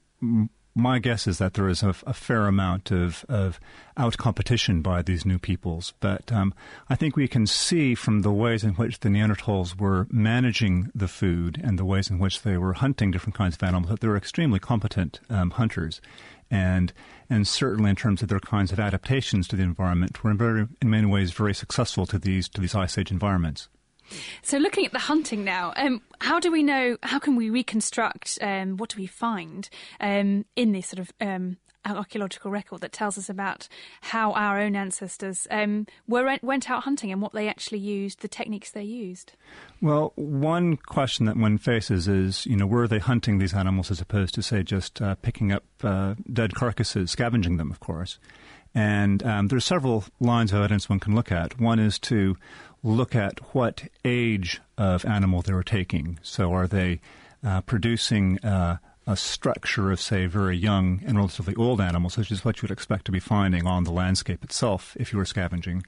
[0.77, 3.59] my guess is that there is a, a fair amount of, of
[3.97, 5.93] out competition by these new peoples.
[5.99, 6.53] But um,
[6.87, 11.07] I think we can see from the ways in which the Neanderthals were managing the
[11.07, 14.07] food and the ways in which they were hunting different kinds of animals that they
[14.07, 15.99] were extremely competent um, hunters.
[16.49, 16.93] And
[17.29, 20.67] and certainly in terms of their kinds of adaptations to the environment, were in, very,
[20.81, 23.67] in many ways very successful to these to these ice age environments.
[24.41, 26.97] So, looking at the hunting now, um, how do we know?
[27.03, 28.39] How can we reconstruct?
[28.41, 31.57] Um, what do we find um, in this sort of um,
[31.95, 33.67] archaeological record that tells us about
[34.01, 38.27] how our own ancestors um, were went out hunting and what they actually used, the
[38.27, 39.33] techniques they used?
[39.81, 44.01] Well, one question that one faces is, you know, were they hunting these animals as
[44.01, 48.19] opposed to, say, just uh, picking up uh, dead carcasses, scavenging them, of course.
[48.77, 51.59] And um, there are several lines of evidence one can look at.
[51.59, 52.37] One is to
[52.83, 56.19] look at what age of animal they were taking.
[56.21, 57.01] So, are they
[57.43, 62.45] uh, producing uh, a structure of, say, very young and relatively old animals, which is
[62.45, 65.83] what you would expect to be finding on the landscape itself if you were scavenging?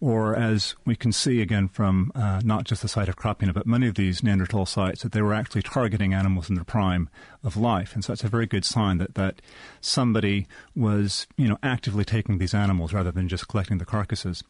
[0.00, 3.66] Or, as we can see again from uh, not just the site of Krapina, but
[3.66, 7.08] many of these Neanderthal sites, that they were actually targeting animals in their prime
[7.42, 7.94] of life.
[7.94, 9.42] And so it's a very good sign that, that
[9.80, 14.44] somebody was, you know, actively taking these animals rather than just collecting the carcasses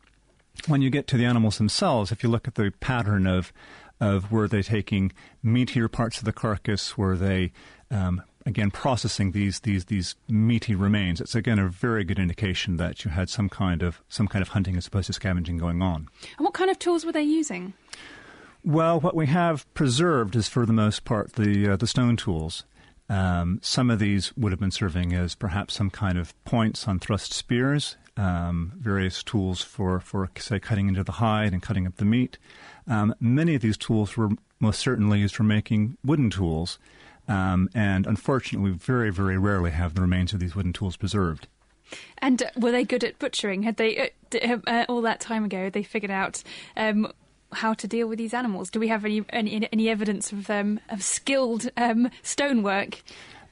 [0.66, 3.52] when you get to the animals themselves, if you look at the pattern of
[4.00, 5.12] of were they taking
[5.44, 7.52] meatier parts of the carcass, were they
[7.90, 13.04] um, again processing these these these meaty remains, it's again a very good indication that
[13.04, 16.08] you had some kind of some kind of hunting as opposed to scavenging going on.
[16.38, 17.74] And what kind of tools were they using?
[18.64, 22.64] Well, what we have preserved is for the most part the uh, the stone tools.
[23.10, 26.98] Um, some of these would have been serving as perhaps some kind of points on
[26.98, 31.96] thrust spears, um, various tools for, for, say, cutting into the hide and cutting up
[31.96, 32.36] the meat.
[32.86, 34.28] Um, many of these tools were
[34.60, 36.78] most certainly used for making wooden tools,
[37.28, 41.46] um, and unfortunately, we very, very rarely have the remains of these wooden tools preserved.
[42.18, 43.62] And uh, were they good at butchering?
[43.62, 46.42] Had they, uh, uh, all that time ago, they figured out
[46.76, 47.12] um,
[47.52, 48.70] how to deal with these animals?
[48.70, 53.02] Do we have any any, any evidence of um, of skilled um, stonework?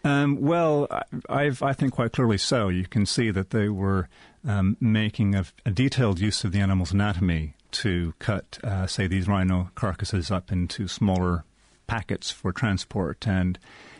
[0.05, 0.87] Um, well,
[1.29, 2.69] I, I think quite clearly so.
[2.69, 4.09] You can see that they were
[4.47, 9.27] um, making a, a, detailed use of the animal's anatomy to cut, uh, say, these
[9.27, 11.45] rhino carcasses up into smaller
[11.87, 13.27] packets for transport.
[13.27, 13.59] And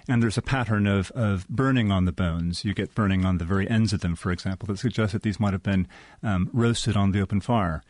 [0.09, 2.65] and there's a pattern of, of burning on the bones.
[2.65, 5.41] You get burning on the very ends of them, for example, that suggests that these
[5.41, 5.89] might have been
[6.23, 7.83] um, roasted on the open fire.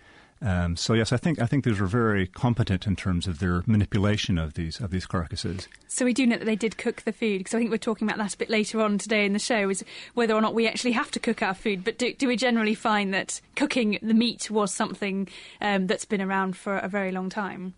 [0.43, 3.63] Um, so yes, I think I think these were very competent in terms of their
[3.67, 5.67] manipulation of these of these carcasses.
[5.89, 8.07] So we do know that they did cook the food because I think we're talking
[8.07, 9.83] about that a bit later on today in the show is
[10.13, 11.85] whether or not we actually have to cook our food.
[11.85, 15.29] But do, do we generally find that cooking the meat was something
[15.63, 17.73] um, that's been around for a very long time?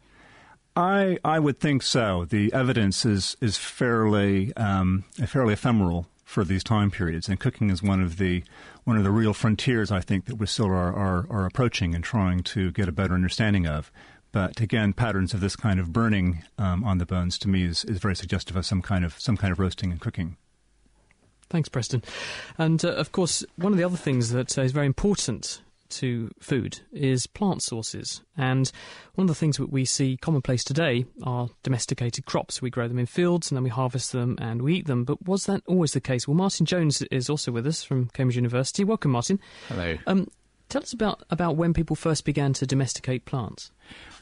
[0.76, 2.24] I I would think so.
[2.24, 7.26] The evidence is is fairly um, fairly ephemeral for these time periods.
[7.26, 8.44] And cooking is one of the
[8.84, 12.04] one of the real frontiers I think that we still are, are, are approaching and
[12.04, 13.90] trying to get a better understanding of.
[14.30, 17.82] But again, patterns of this kind of burning um, on the bones to me is,
[17.84, 20.36] is very suggestive of some kind of some kind of roasting and cooking.
[21.48, 22.02] Thanks, Preston.
[22.58, 26.30] And uh, of course, one of the other things that uh, is very important to
[26.40, 28.22] food is plant sources.
[28.36, 28.70] And
[29.14, 32.62] one of the things that we see commonplace today are domesticated crops.
[32.62, 35.04] We grow them in fields and then we harvest them and we eat them.
[35.04, 36.28] But was that always the case?
[36.28, 38.84] Well, Martin Jones is also with us from Cambridge University.
[38.84, 39.40] Welcome, Martin.
[39.68, 39.96] Hello.
[40.06, 40.28] Um,
[40.68, 43.70] Tell us about, about when people first began to domesticate plants.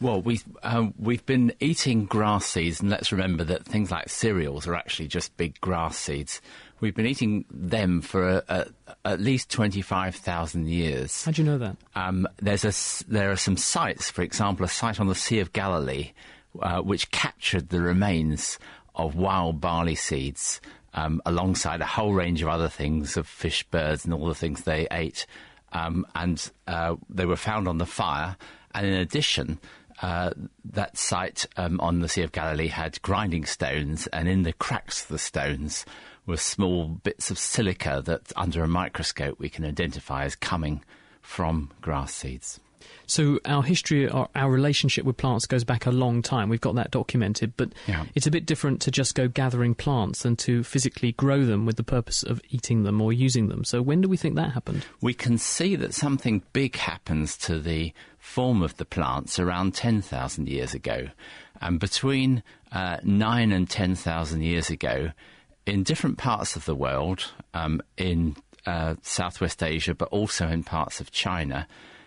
[0.01, 4.69] Well, we've, um, we've been eating grass seeds, and let's remember that things like cereals
[4.69, 6.41] are actually just big grass seeds.
[6.81, 8.67] We've been eating them for a, a,
[9.05, 11.25] at least 25,000 years.
[11.25, 11.77] How do you know that?
[11.95, 15.53] Um, there's a there are some sites, for example, a site on the Sea of
[15.53, 16.12] Galilee,
[16.61, 18.59] uh, which captured the remains
[18.95, 20.61] of wild barley seeds
[20.95, 24.62] um, alongside a whole range of other things, of fish, birds, and all the things
[24.62, 25.27] they ate.
[25.73, 28.37] Um, and uh, they were found on the fire.
[28.75, 29.59] And in addition,
[30.03, 30.31] uh,
[30.65, 35.03] that site um, on the Sea of Galilee had grinding stones, and in the cracks
[35.03, 35.85] of the stones
[36.27, 40.83] were small bits of silica that, under a microscope, we can identify as coming
[41.23, 42.61] from grass seeds.
[43.07, 46.49] So our history, our, our, relationship with plants goes back a long time.
[46.49, 48.05] We've got that documented, but yeah.
[48.15, 51.77] it's a bit different to just go gathering plants than to physically grow them with
[51.77, 53.65] the purpose of eating them or using them.
[53.65, 54.85] So when do we think that happened?
[55.01, 60.49] We can see that something big happens to the form of the plants around 10,000
[60.49, 61.09] years ago.
[61.61, 65.12] And between uh, 9 and 10,000 years ago,
[65.67, 71.01] in different parts of the world, um, in uh, Southwest Asia, but also in parts
[71.01, 71.67] of China,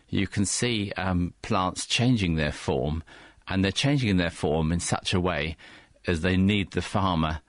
[0.09, 3.03] you can see um, plants changing their form,
[3.47, 5.57] and they're changing their form in such a way
[6.07, 7.41] as they need the farmer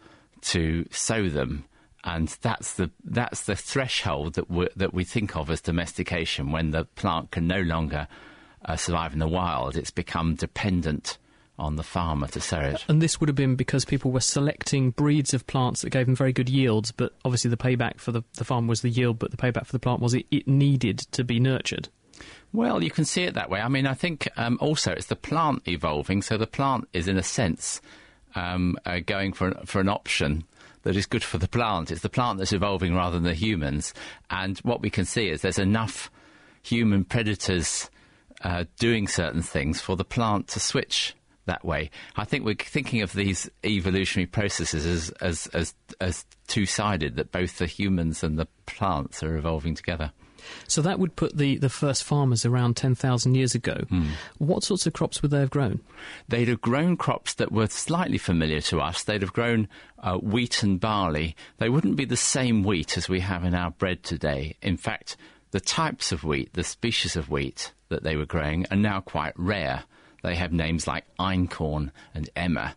[0.43, 1.65] to sow them.
[2.03, 6.71] And that's the that's the threshold that we that we think of as domestication when
[6.71, 8.09] the plant can no longer
[8.65, 9.77] uh, survive in the wild.
[9.77, 11.19] It's become dependent
[11.61, 12.85] on the farmer to sow it.
[12.89, 16.17] And this would have been because people were selecting breeds of plants that gave them
[16.17, 19.31] very good yields, but obviously the payback for the, the farm was the yield, but
[19.31, 21.89] the payback for the plant was it, it needed to be nurtured.
[22.53, 23.61] Well, you can see it that way.
[23.61, 27.17] I mean, I think um, also it's the plant evolving, so the plant is, in
[27.17, 27.81] a sense,
[28.35, 30.45] um, uh, going for an, for an option
[30.83, 31.91] that is good for the plant.
[31.91, 33.95] It's the plant that's evolving rather than the humans.
[34.31, 36.11] And what we can see is there's enough
[36.63, 37.91] human predators
[38.43, 41.15] uh, doing certain things for the plant to switch
[41.51, 41.91] that way.
[42.17, 47.33] I think we're thinking of these evolutionary processes as as as, as two sided, that
[47.33, 50.13] both the humans and the plants are evolving together.
[50.67, 53.85] So that would put the, the first farmers around 10,000 years ago.
[53.91, 54.09] Mm.
[54.39, 55.81] What sorts of crops would they have grown?
[56.29, 59.03] They'd have grown crops that were slightly familiar to us.
[59.03, 61.37] They'd have grown uh, wheat and barley.
[61.59, 64.57] They wouldn't be the same wheat as we have in our bread today.
[64.63, 65.17] In fact,
[65.51, 69.35] the types of wheat, the species of wheat that they were growing, are now quite
[69.37, 69.85] rare.
[70.23, 72.75] They have names like einkorn and emmer,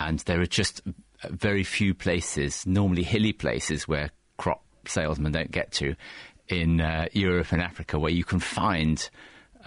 [0.00, 0.82] and there are just
[1.28, 5.94] very few places, normally hilly places, where crop salesmen don't get to
[6.48, 9.10] in uh, Europe and Africa where you can find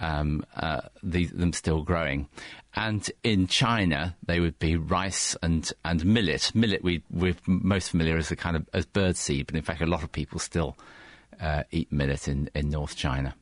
[0.00, 2.28] um, uh, the, them still growing.
[2.74, 6.52] And in China, they would be rice and, and millet.
[6.54, 9.82] Millet, we, we're most familiar as a kind of as bird seed, but in fact,
[9.82, 10.76] a lot of people still
[11.40, 13.34] uh, eat millet in, in North China.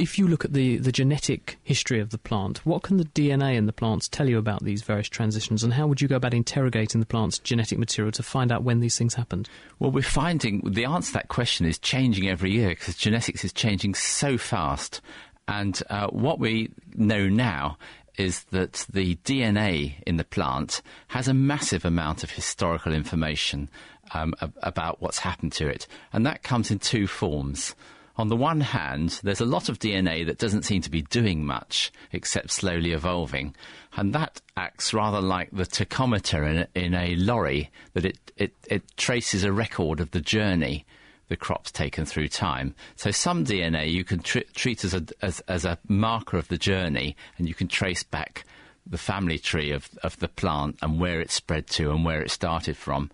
[0.00, 3.56] If you look at the, the genetic history of the plant, what can the DNA
[3.56, 6.32] in the plants tell you about these various transitions, and how would you go about
[6.32, 9.46] interrogating the plant's genetic material to find out when these things happened?
[9.78, 13.52] Well, we're finding the answer to that question is changing every year because genetics is
[13.52, 15.02] changing so fast.
[15.46, 17.76] And uh, what we know now
[18.16, 23.68] is that the DNA in the plant has a massive amount of historical information
[24.14, 25.86] um, ab- about what's happened to it.
[26.10, 27.74] And that comes in two forms
[28.20, 31.44] on the one hand, there's a lot of DNA that doesn't seem to be doing
[31.44, 33.54] much except slowly evolving,
[33.96, 38.54] and that acts rather like the tachometer in a, in a lorry, that it, it,
[38.68, 40.84] it traces a record of the journey
[41.28, 42.74] the crop's taken through time.
[42.96, 46.58] So some DNA you can tr- treat as a, as, as a marker of the
[46.58, 48.44] journey, and you can trace back
[48.84, 52.30] the family tree of, of the plant and where it spread to and where it
[52.30, 53.10] started from.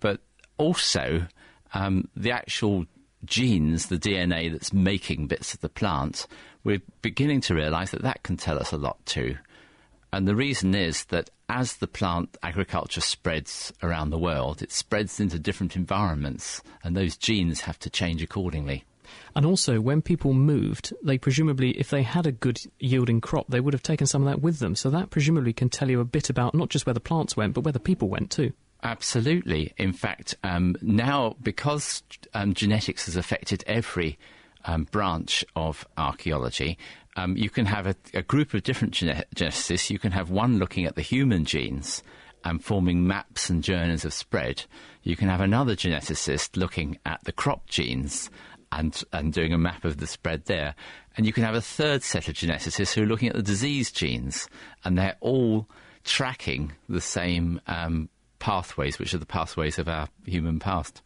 [0.00, 0.20] But
[0.56, 1.26] also,
[1.74, 2.86] um, the actual
[3.24, 6.26] genes, the DNA that's making bits of the plant,
[6.64, 9.36] we're beginning to realize that that can tell us a lot too.
[10.12, 15.20] And the reason is that as the plant agriculture spreads around the world, it spreads
[15.20, 18.84] into different environments, and those genes have to change accordingly.
[19.34, 23.60] And also, when people moved, they presumably, if they had a good yielding crop, they
[23.60, 24.74] would have taken some of that with them.
[24.74, 27.54] So that presumably can tell you a bit about not just where the plants went,
[27.54, 28.52] but where the people went too.
[28.82, 29.72] Absolutely.
[29.76, 32.02] In fact, um, now because
[32.34, 34.18] um, genetics has affected every
[34.64, 36.78] um, branch of archaeology,
[37.16, 39.90] um, you can have a, a group of different gene- geneticists.
[39.90, 42.02] You can have one looking at the human genes
[42.44, 44.64] and forming maps and journeys of spread.
[45.02, 48.30] You can have another geneticist looking at the crop genes
[48.72, 50.74] and, and doing a map of the spread there.
[51.16, 53.90] And you can have a third set of geneticists who are looking at the disease
[53.90, 54.48] genes,
[54.84, 55.68] and they're all
[56.04, 58.08] tracking the same um,
[58.40, 61.02] pathways, which are the pathways of our human past.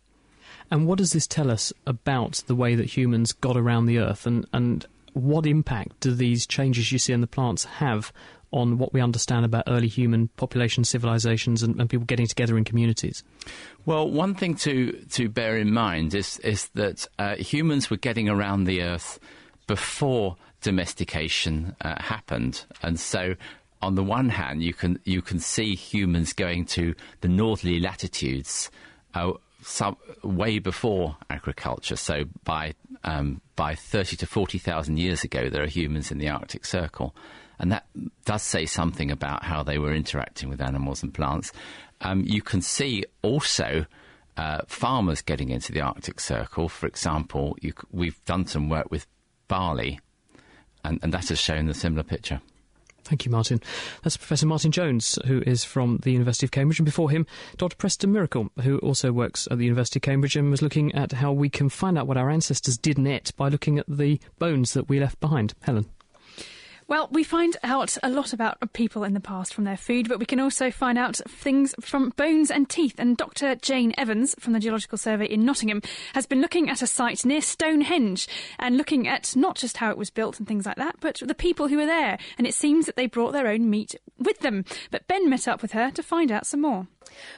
[0.71, 4.27] And what does this tell us about the way that humans got around the Earth,
[4.27, 8.13] and, and what impact do these changes you see in the plants have
[8.51, 12.65] on what we understand about early human population civilizations and, and people getting together in
[12.65, 13.25] communities?
[13.85, 18.29] Well, one thing to, to bear in mind is, is that uh, humans were getting
[18.29, 19.19] around the Earth
[19.67, 22.65] before domestication uh, happened.
[22.83, 23.35] And so
[23.85, 28.71] on the one hand, you can you can see humans going to the northerly latitudes
[29.13, 29.33] uh,
[29.63, 31.97] some, way before agriculture.
[31.97, 32.75] So by
[33.05, 37.15] um, by thirty to forty thousand years ago, there are humans in the Arctic Circle,
[37.59, 37.85] and that
[38.25, 41.53] does say something about how they were interacting with animals and plants.
[42.01, 43.87] Um, you can see also.
[44.37, 49.07] Uh, farmers getting into the Arctic Circle, for example, you, we've done some work with
[49.47, 50.01] barley,
[50.83, 52.41] and, and that has shown a similar picture.
[53.05, 53.61] Thank you, Martin.
[54.03, 57.27] That's Professor Martin Jones, who is from the University of Cambridge, and before him,
[57.57, 57.77] Dr.
[57.77, 61.33] Preston Miracle, who also works at the University of Cambridge and was looking at how
[61.33, 64.89] we can find out what our ancestors did net by looking at the bones that
[64.89, 65.55] we left behind.
[65.63, 65.87] Helen.
[66.87, 70.19] Well, we find out a lot about people in the past from their food, but
[70.19, 72.97] we can also find out things from bones and teeth.
[72.99, 73.55] And Dr.
[73.55, 75.81] Jane Evans from the Geological Survey in Nottingham
[76.13, 78.29] has been looking at a site near Stonehenge
[78.59, 81.35] and looking at not just how it was built and things like that, but the
[81.35, 82.19] people who were there.
[82.37, 84.67] And it seems that they brought their own meat with them.
[84.91, 86.87] But Ben met up with her to find out some more.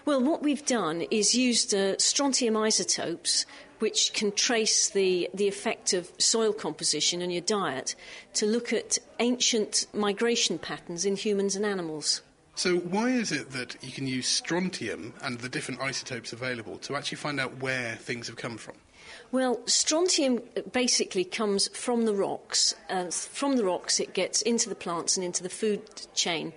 [0.05, 3.47] Well, what we've done is used uh, strontium isotopes,
[3.79, 7.95] which can trace the, the effect of soil composition on your diet,
[8.35, 12.22] to look at ancient migration patterns in humans and animals.
[12.55, 16.97] So, why is it that you can use strontium and the different isotopes available to
[16.97, 18.77] actually find out where things have come from?
[19.31, 20.41] Well, strontium
[20.72, 22.74] basically comes from the rocks.
[22.89, 25.83] Uh, from the rocks, it gets into the plants and into the food
[26.14, 26.53] chain.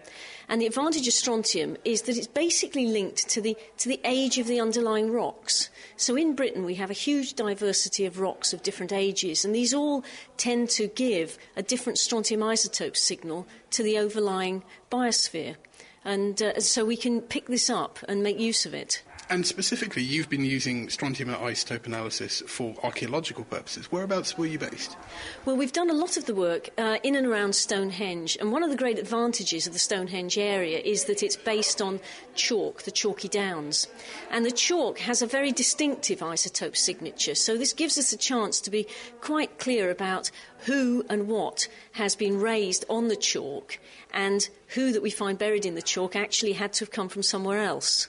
[0.49, 4.39] And the advantage of strontium is that it's basically linked to the, to the age
[4.39, 5.69] of the underlying rocks.
[5.95, 9.75] So in Britain, we have a huge diversity of rocks of different ages, and these
[9.75, 10.03] all
[10.37, 15.55] tend to give a different strontium isotope signal to the overlying biosphere.
[16.03, 19.03] And uh, so we can pick this up and make use of it.
[19.31, 23.91] And specifically, you've been using strontium isotope analysis for archaeological purposes.
[23.91, 24.97] Whereabouts were you based?
[25.45, 28.63] Well, we've done a lot of the work uh, in and around Stonehenge, and one
[28.63, 31.99] of the great advantages of the Stonehenge area is that it's based on
[32.33, 33.87] chalk, the chalky downs.
[34.31, 38.59] And the chalk has a very distinctive isotope signature, so this gives us a chance
[38.61, 38.87] to be
[39.21, 40.31] quite clear about
[40.65, 43.77] who and what has been raised on the chalk,
[44.11, 47.21] and who that we find buried in the chalk actually had to have come from
[47.21, 48.07] somewhere else.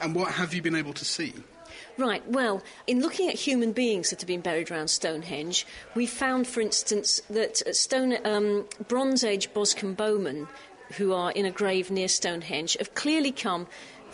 [0.00, 1.34] And what have you been able to see?
[1.98, 6.46] Right, well, in looking at human beings that have been buried around Stonehenge, we found,
[6.46, 10.46] for instance, that Stone, um, Bronze Age Boscombe bowmen,
[10.98, 13.66] who are in a grave near Stonehenge, have clearly come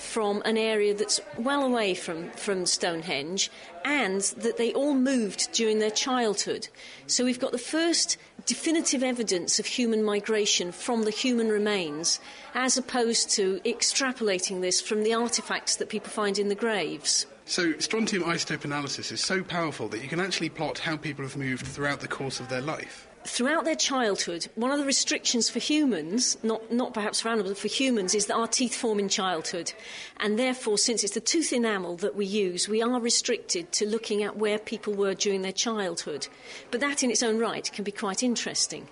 [0.02, 3.50] from an area that's well away from, from Stonehenge
[3.84, 6.68] and that they all moved during their childhood.
[7.06, 12.20] So we've got the first definitive evidence of human migration from the human remains
[12.54, 17.26] as opposed to extrapolating this from the artifacts that people find in the graves.
[17.44, 21.36] So, strontium isotope analysis is so powerful that you can actually plot how people have
[21.36, 25.58] moved throughout the course of their life throughout their childhood, one of the restrictions for
[25.58, 29.08] humans, not, not perhaps for animals, but for humans, is that our teeth form in
[29.08, 29.72] childhood.
[30.18, 34.22] And therefore, since it's the tooth enamel that we use, we are restricted to looking
[34.22, 36.28] at where people were during their childhood.
[36.70, 38.88] But that in its own right can be quite interesting.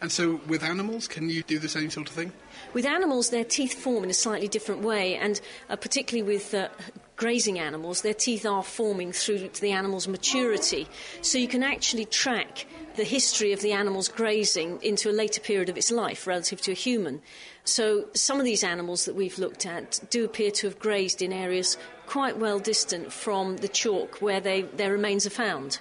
[0.00, 2.32] And so, with animals, can you do the same sort of thing?
[2.72, 6.68] With animals, their teeth form in a slightly different way, and uh, particularly with uh,
[7.16, 10.86] grazing animals, their teeth are forming through the animal's maturity.
[11.20, 12.66] So you can actually track
[12.98, 16.72] the history of the animal's grazing into a later period of its life relative to
[16.72, 17.22] a human.
[17.64, 21.32] So some of these animals that we've looked at do appear to have grazed in
[21.32, 25.78] areas quite well distant from the chalk where they, their remains are found.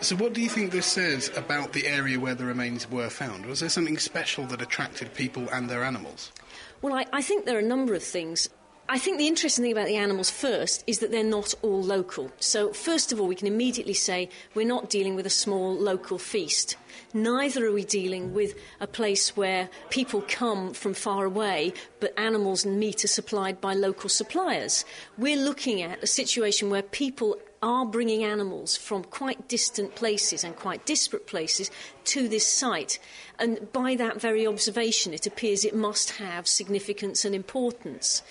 [0.00, 3.46] So, what do you think this says about the area where the remains were found?
[3.46, 6.32] Was there something special that attracted people and their animals?
[6.80, 8.48] Well, I, I think there are a number of things.
[8.88, 12.30] I think the interesting thing about the animals first is that they're not all local.
[12.40, 16.18] So, first of all, we can immediately say we're not dealing with a small local
[16.18, 16.76] feast.
[17.14, 22.64] Neither are we dealing with a place where people come from far away, but animals
[22.64, 24.84] and meat are supplied by local suppliers.
[25.16, 30.56] We're looking at a situation where people are bringing animals from quite distant places and
[30.56, 31.70] quite disparate places
[32.04, 32.98] to this site.
[33.38, 38.22] And by that very observation, it appears it must have significance and importance.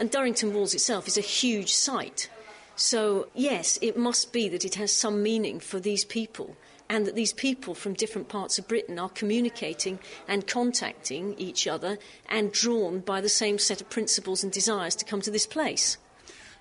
[0.00, 2.30] And Durrington Walls itself is a huge site.
[2.74, 6.56] So, yes, it must be that it has some meaning for these people,
[6.88, 11.98] and that these people from different parts of Britain are communicating and contacting each other
[12.30, 15.98] and drawn by the same set of principles and desires to come to this place.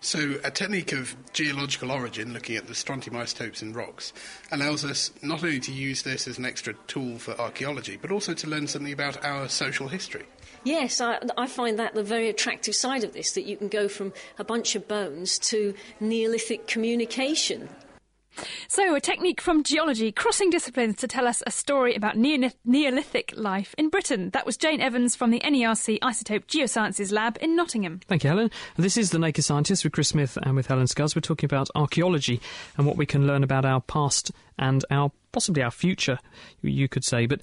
[0.01, 4.11] So, a technique of geological origin, looking at the strontium isotopes in rocks,
[4.51, 8.33] allows us not only to use this as an extra tool for archaeology, but also
[8.33, 10.25] to learn something about our social history.
[10.63, 13.87] Yes, I, I, find that the very attractive side of this that you can go
[13.87, 17.69] from a bunch of bones to Neolithic communication.
[18.67, 23.75] So, a technique from geology crossing disciplines to tell us a story about Neolithic life
[23.77, 24.29] in Britain.
[24.31, 27.99] That was Jane Evans from the NERC Isotope Geosciences Lab in Nottingham.
[28.07, 28.51] Thank you, Helen.
[28.77, 31.15] This is The Naked Scientist with Chris Smith and with Helen Scales.
[31.15, 32.39] We're talking about archaeology
[32.77, 36.19] and what we can learn about our past and our possibly our future,
[36.61, 37.25] you could say.
[37.25, 37.41] But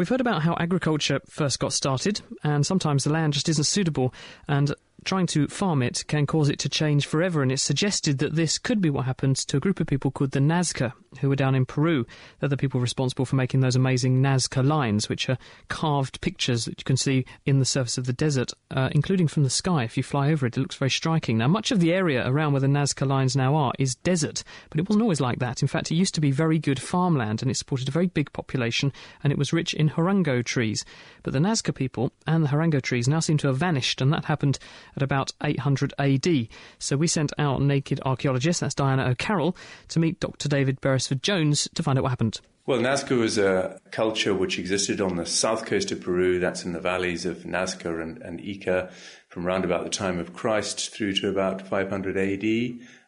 [0.00, 4.14] We've heard about how agriculture first got started, and sometimes the land just isn't suitable,
[4.48, 4.74] and
[5.04, 8.58] trying to farm it can cause it to change forever, and it's suggested that this
[8.58, 11.54] could be what happened to a group of people called the Nazca, who were down
[11.54, 12.06] in Peru.
[12.38, 15.38] They're the people responsible for making those amazing Nazca lines, which are
[15.68, 19.42] carved pictures that you can see in the surface of the desert, uh, including from
[19.42, 19.84] the sky.
[19.84, 21.38] If you fly over it, it looks very striking.
[21.38, 24.78] Now, much of the area around where the Nazca lines now are is desert, but
[24.78, 25.62] it wasn't always like that.
[25.62, 28.32] In fact, it used to be very good farmland, and it supported a very big
[28.32, 28.92] population,
[29.22, 30.84] and it was rich in huarango trees.
[31.22, 34.26] But the Nazca people and the huarango trees now seem to have vanished, and that
[34.26, 34.58] happened
[34.96, 36.48] at about 800 AD.
[36.78, 39.56] So we sent our naked archaeologist, that's Diana O'Carroll,
[39.88, 40.48] to meet Dr.
[40.48, 42.40] David Beresford Jones to find out what happened.
[42.66, 46.38] Well, Nazca is a culture which existed on the south coast of Peru.
[46.38, 48.92] That's in the valleys of Nazca and, and Ica
[49.28, 52.44] from around about the time of Christ through to about 500 AD.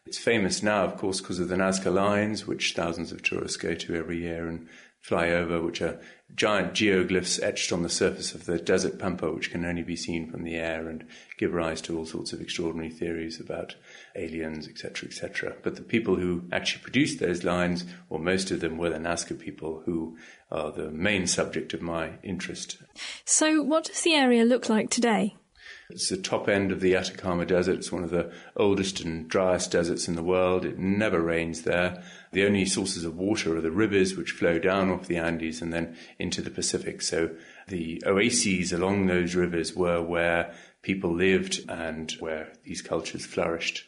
[0.05, 3.73] It's famous now, of course, because of the Nazca lines, which thousands of tourists go
[3.73, 4.67] to every year and
[5.03, 5.99] fly over, which are
[6.33, 10.31] giant geoglyphs etched on the surface of the desert pampa, which can only be seen
[10.31, 11.05] from the air and
[11.37, 13.75] give rise to all sorts of extraordinary theories about
[14.15, 15.55] aliens, etc., etc.
[15.61, 19.37] But the people who actually produced those lines, or most of them, were the Nazca
[19.37, 20.17] people, who
[20.49, 22.77] are the main subject of my interest.
[23.25, 25.35] So, what does the area look like today?
[25.89, 27.75] It's the top end of the Atacama Desert.
[27.75, 30.65] It's one of the oldest and driest deserts in the world.
[30.65, 32.03] It never rains there.
[32.31, 35.73] The only sources of water are the rivers which flow down off the Andes and
[35.73, 37.01] then into the Pacific.
[37.01, 37.31] So
[37.67, 43.85] the oases along those rivers were where people lived and where these cultures flourished.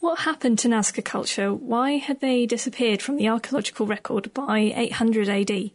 [0.00, 1.54] What happened to Nazca culture?
[1.54, 5.70] Why had they disappeared from the archaeological record by 800 AD?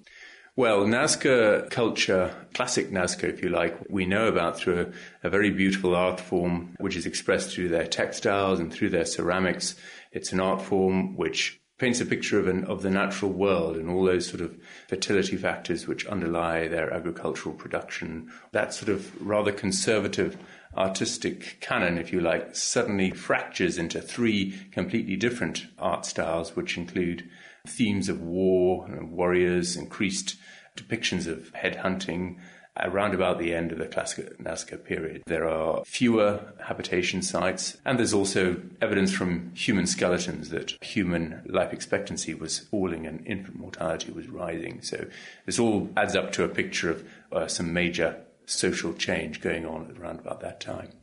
[0.58, 5.50] Well, Nazca culture, classic Nazca, if you like, we know about through a, a, very
[5.50, 9.76] beautiful art form which is expressed through their textiles and through their ceramics.
[10.12, 13.90] It's an art form which paints a picture of, an, of the natural world and
[13.90, 14.58] all those sort of
[14.90, 18.30] fertility factors which underlie their agricultural production.
[18.52, 20.38] That sort of rather conservative
[20.76, 27.30] artistic canon, if you like, suddenly fractures into three completely different art styles, which include
[27.68, 30.36] themes of war, and warriors, increased
[30.76, 32.38] depictions of headhunting.
[32.80, 38.00] Around about the end of the classic Nazca period, there are fewer habitation sites, and
[38.00, 44.12] there's also evidence from human skeletons that human life expectancy was falling and infant mortality
[44.14, 44.82] was rising.
[44.82, 45.06] So
[45.46, 49.96] this all adds up to a picture of uh, some major social change going on
[50.00, 50.94] around about that time.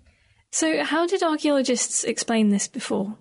[0.50, 3.16] So, how did archaeologists explain this before?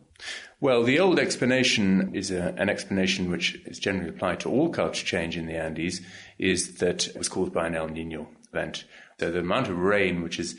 [0.60, 5.06] Well, the old explanation is a, an explanation which is generally applied to all culture
[5.06, 6.02] change in the Andes,
[6.40, 8.86] is that it was caused by an El Nino event.
[9.20, 10.56] So the amount of rain which is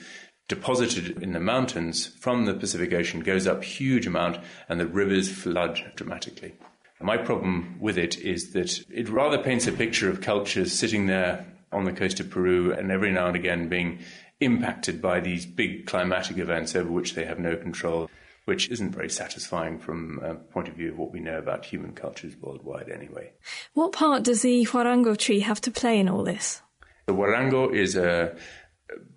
[0.46, 4.38] deposited in the mountains from the Pacific Ocean goes up huge amount
[4.68, 6.54] and the rivers flood dramatically.
[7.00, 11.46] My problem with it is that it rather paints a picture of cultures sitting there
[11.70, 14.00] on the coast of Peru and every now and again being
[14.40, 18.11] impacted by these big climatic events over which they have no control
[18.49, 21.92] which isn't very satisfying from a point of view of what we know about human
[21.92, 23.30] cultures worldwide anyway.
[23.74, 26.62] What part does the huarango tree have to play in all this?
[27.07, 28.34] The huarango is a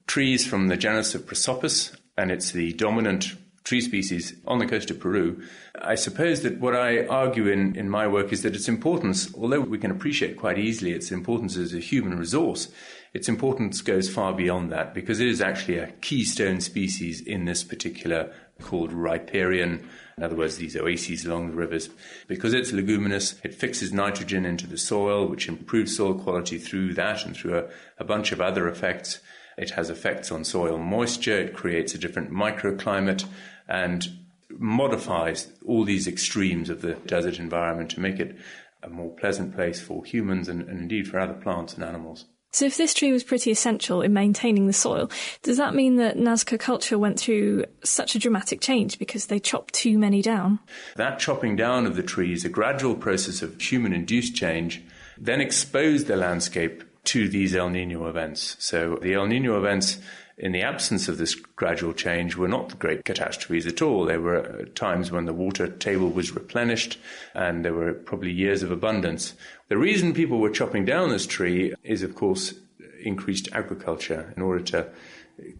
[0.05, 4.91] trees from the genus of Prosopis, and it's the dominant tree species on the coast
[4.91, 5.41] of Peru.
[5.81, 9.61] I suppose that what I argue in, in my work is that its importance, although
[9.61, 12.69] we can appreciate quite easily its importance as a human resource,
[13.13, 17.63] its importance goes far beyond that because it is actually a keystone species in this
[17.63, 19.89] particular called riparian.
[20.17, 21.89] In other words, these oases along the rivers.
[22.27, 27.25] Because it's leguminous, it fixes nitrogen into the soil, which improves soil quality through that
[27.25, 29.19] and through a, a bunch of other effects.
[29.57, 33.25] It has effects on soil moisture, it creates a different microclimate,
[33.67, 34.07] and
[34.49, 38.37] modifies all these extremes of the desert environment to make it
[38.83, 42.25] a more pleasant place for humans and, and indeed for other plants and animals.
[42.51, 45.09] So, if this tree was pretty essential in maintaining the soil,
[45.41, 49.73] does that mean that Nazca culture went through such a dramatic change because they chopped
[49.73, 50.59] too many down?
[50.97, 54.83] That chopping down of the trees, a gradual process of human induced change,
[55.17, 58.57] then exposed the landscape to these El Nino events.
[58.59, 59.99] So, the El Nino events
[60.41, 64.05] in the absence of this gradual change, were not great catastrophes at all.
[64.05, 66.97] There were times when the water table was replenished
[67.35, 69.35] and there were probably years of abundance.
[69.71, 72.55] The reason people were chopping down this tree is, of course,
[73.01, 74.89] increased agriculture in order to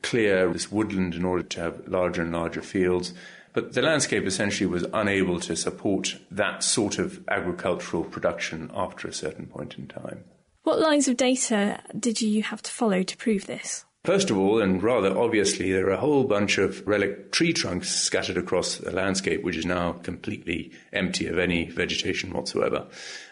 [0.02, 3.14] clear this woodland in order to have larger and larger fields.
[3.54, 9.14] But the landscape essentially was unable to support that sort of agricultural production after a
[9.14, 10.26] certain point in time.
[10.64, 13.86] What lines of data did you have to follow to prove this?
[14.04, 17.92] First of all, and rather obviously, there are a whole bunch of relic tree trunks
[17.92, 22.88] scattered across the landscape, which is now completely empty of any vegetation whatsoever.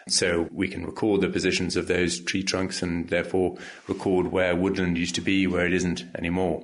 [0.06, 3.58] So we can record the positions of those tree trunks and therefore
[3.88, 6.62] record where woodland used to be, where it isn't anymore.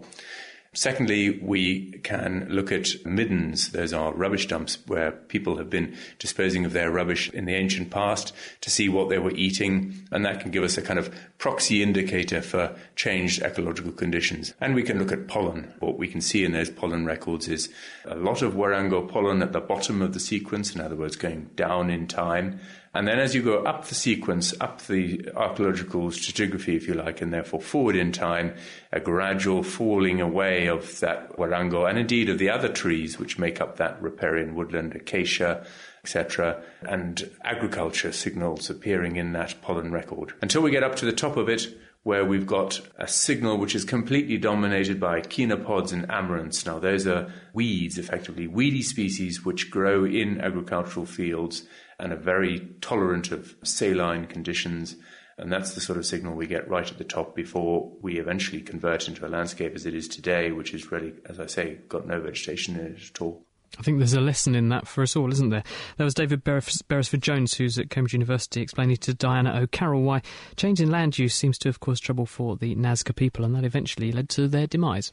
[0.76, 3.70] Secondly, we can look at middens.
[3.70, 7.88] Those are rubbish dumps where people have been disposing of their rubbish in the ancient
[7.88, 10.06] past to see what they were eating.
[10.12, 14.52] And that can give us a kind of proxy indicator for changed ecological conditions.
[14.60, 15.72] And we can look at pollen.
[15.78, 17.70] What we can see in those pollen records is
[18.04, 21.48] a lot of huarango pollen at the bottom of the sequence, in other words, going
[21.56, 22.60] down in time.
[22.96, 27.20] And then as you go up the sequence, up the archaeological stratigraphy, if you like,
[27.20, 28.54] and therefore forward in time,
[28.90, 33.60] a gradual falling away of that huarango and indeed of the other trees which make
[33.60, 35.66] up that riparian woodland, acacia,
[36.02, 40.32] etc., and agriculture signals appearing in that pollen record.
[40.40, 41.66] Until we get up to the top of it,
[42.04, 46.64] where we've got a signal which is completely dominated by chenopods and amaranths.
[46.64, 51.64] Now, those are weeds, effectively, weedy species which grow in agricultural fields
[51.98, 54.96] and are very tolerant of saline conditions.
[55.38, 58.62] And that's the sort of signal we get right at the top before we eventually
[58.62, 62.06] convert into a landscape as it is today, which is really, as I say, got
[62.06, 63.42] no vegetation in it at all.
[63.78, 65.64] I think there's a lesson in that for us all, isn't there?
[65.98, 70.22] There was David Beresford Jones, who's at Cambridge University, explaining to Diana O'Carroll why
[70.56, 73.64] change in land use seems to have caused trouble for the Nazca people, and that
[73.64, 75.12] eventually led to their demise.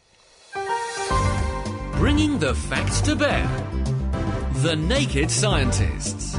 [1.95, 3.45] Bringing the facts to bear.
[4.57, 6.38] The Naked Scientists.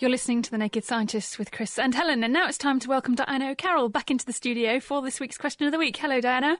[0.00, 2.88] You're listening to The Naked Scientists with Chris and Helen, and now it's time to
[2.88, 5.98] welcome Diana O'Carroll back into the studio for this week's question of the week.
[5.98, 6.56] Hello, Diana.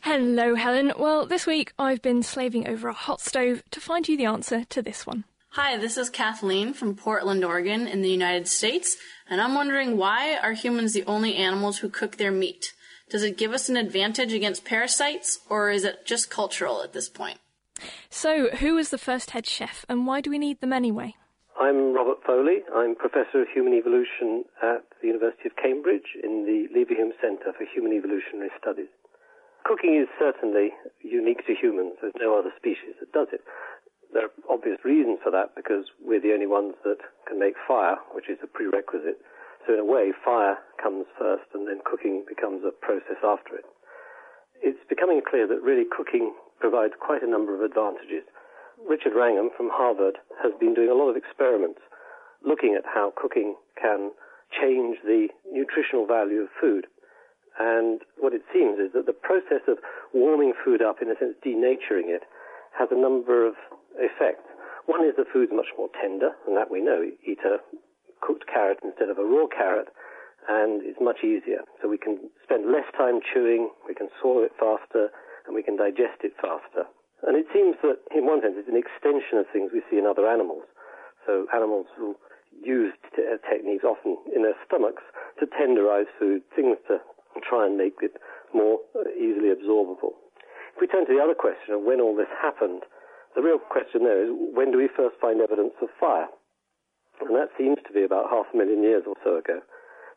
[0.00, 0.92] Hello, Helen.
[0.98, 4.64] Well, this week I've been slaving over a hot stove to find you the answer
[4.64, 5.22] to this one.
[5.50, 8.96] Hi, this is Kathleen from Portland, Oregon, in the United States,
[9.28, 12.72] and I'm wondering why are humans the only animals who cook their meat?
[13.08, 17.08] Does it give us an advantage against parasites, or is it just cultural at this
[17.08, 17.38] point?
[18.08, 21.14] So, who was the first head chef, and why do we need them anyway?
[21.58, 22.62] I'm Robert Foley.
[22.70, 27.66] I'm Professor of Human Evolution at the University of Cambridge in the Leverhulme Centre for
[27.74, 28.92] Human Evolutionary Studies.
[29.66, 30.70] Cooking is certainly
[31.02, 31.98] unique to humans.
[32.00, 33.42] There's no other species that does it.
[34.14, 37.98] There are obvious reasons for that because we're the only ones that can make fire,
[38.14, 39.18] which is a prerequisite.
[39.66, 43.66] So in a way, fire comes first and then cooking becomes a process after it.
[44.62, 48.22] It's becoming clear that really cooking provides quite a number of advantages.
[48.88, 51.80] Richard Wrangham from Harvard has been doing a lot of experiments
[52.44, 54.10] looking at how cooking can
[54.50, 56.86] change the nutritional value of food.
[57.58, 59.78] And what it seems is that the process of
[60.14, 62.22] warming food up, in a sense denaturing it,
[62.78, 63.54] has a number of
[63.96, 64.48] effects.
[64.86, 67.04] One is the food's much more tender, and that we know.
[67.26, 67.58] Eat a
[68.24, 69.88] cooked carrot instead of a raw carrot,
[70.48, 71.62] and it's much easier.
[71.82, 75.10] So we can spend less time chewing, we can swallow it faster,
[75.46, 76.88] and we can digest it faster.
[77.26, 80.08] And it seems that, in one sense, it's an extension of things we see in
[80.08, 80.64] other animals.
[81.26, 82.16] So animals will
[82.64, 85.04] use t- uh, techniques often in their stomachs
[85.38, 87.00] to tenderize food, things to
[87.44, 88.16] try and make it
[88.54, 90.16] more uh, easily absorbable.
[90.74, 92.88] If we turn to the other question of when all this happened,
[93.36, 96.26] the real question there is when do we first find evidence of fire?
[97.20, 99.60] And that seems to be about half a million years or so ago.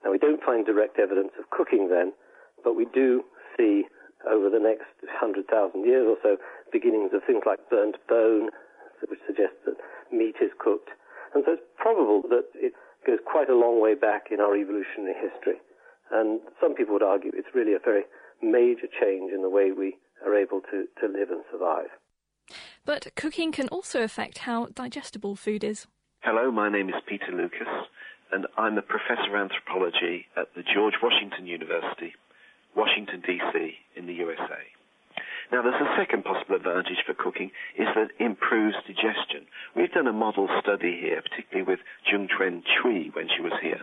[0.04, 2.14] Now, we don't find direct evidence of cooking then,
[2.64, 3.24] but we do
[3.58, 3.84] see
[4.30, 5.46] over the next 100,000
[5.86, 6.38] years or so
[6.72, 8.50] beginnings of things like burnt bone,
[9.08, 9.78] which suggests that
[10.12, 10.90] meat is cooked.
[11.34, 12.74] And so it's probable that it
[13.06, 15.60] goes quite a long way back in our evolutionary history.
[16.12, 18.04] And some people would argue it's really a very
[18.42, 21.90] major change in the way we are able to, to live and survive.
[22.86, 25.88] But cooking can also affect how digestible food is.
[26.22, 27.68] Hello, my name is Peter Lucas,
[28.32, 32.14] and I'm a professor of anthropology at the George Washington University
[32.76, 34.64] Washington, D.C., in the USA.
[35.52, 39.46] Now, there's a second possible advantage for cooking is that it improves digestion.
[39.76, 43.82] We've done a model study here, particularly with Jung Chuen Chui when she was here,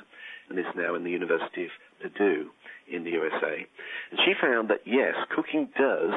[0.48, 1.70] and is now in the University of
[2.00, 2.50] Purdue
[2.90, 3.66] in the USA.
[4.10, 6.10] And she found that yes, cooking does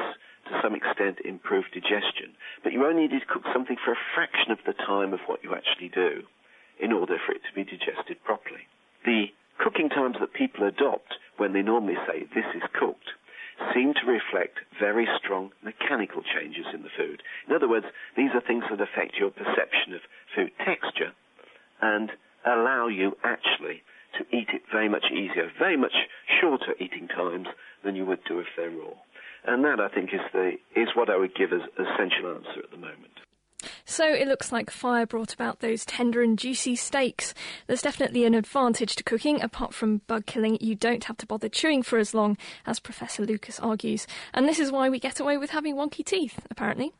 [0.50, 4.50] to some extent improve digestion, but you only need to cook something for a fraction
[4.50, 6.22] of the time of what you actually do
[6.80, 8.66] in order for it to be digested properly.
[9.04, 13.10] The cooking times that people adopt when they normally say this is cooked,
[13.72, 17.22] seem to reflect very strong mechanical changes in the food.
[17.48, 17.86] In other words,
[18.16, 20.00] these are things that affect your perception of
[20.34, 21.12] food texture
[21.80, 22.10] and
[22.44, 23.82] allow you actually
[24.18, 25.94] to eat it very much easier, very much
[26.40, 27.48] shorter eating times
[27.84, 28.94] than you would do if they're raw.
[29.46, 32.70] And that, I think, is the is what I would give as essential answer at
[32.70, 33.20] the moment.
[33.84, 37.34] So it looks like fire brought about those tender and juicy steaks.
[37.66, 39.42] There's definitely an advantage to cooking.
[39.42, 43.24] Apart from bug killing, you don't have to bother chewing for as long, as Professor
[43.24, 44.06] Lucas argues.
[44.32, 46.92] And this is why we get away with having wonky teeth, apparently.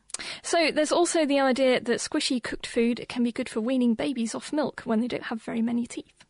[0.43, 4.35] So there's also the idea that squishy cooked food can be good for weaning babies
[4.35, 6.23] off milk when they don't have very many teeth.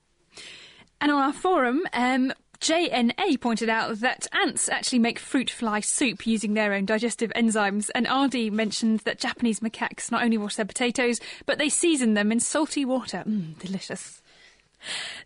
[1.02, 2.34] And on our forum, um,
[2.66, 7.92] JNA pointed out that ants actually make fruit fly soup using their own digestive enzymes,
[7.94, 12.32] and RD mentioned that Japanese macaques not only wash their potatoes, but they season them
[12.32, 13.24] in salty water.
[13.28, 14.24] Mmm, delicious.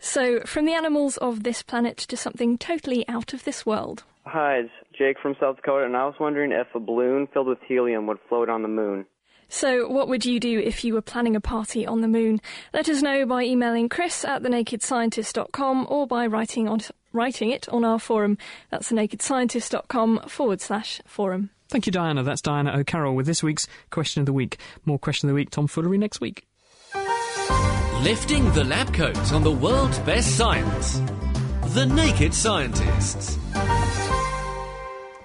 [0.01, 4.03] So, from the animals of this planet to something totally out of this world.
[4.25, 7.59] Hi, it's Jake from South Dakota, and I was wondering if a balloon filled with
[7.65, 9.05] helium would float on the moon.
[9.49, 12.39] So, what would you do if you were planning a party on the moon?
[12.73, 16.81] Let us know by emailing chris at thenakedscientist.com or by writing, on,
[17.11, 18.37] writing it on our forum.
[18.69, 21.49] That's thenakedscientist.com forward slash forum.
[21.67, 22.23] Thank you, Diana.
[22.23, 24.57] That's Diana O'Carroll with this week's Question of the Week.
[24.85, 26.47] More Question of the Week, Tom Foolery next week.
[28.01, 31.01] Lifting the lab coat on the world's best science.
[31.73, 33.37] The Naked Scientists.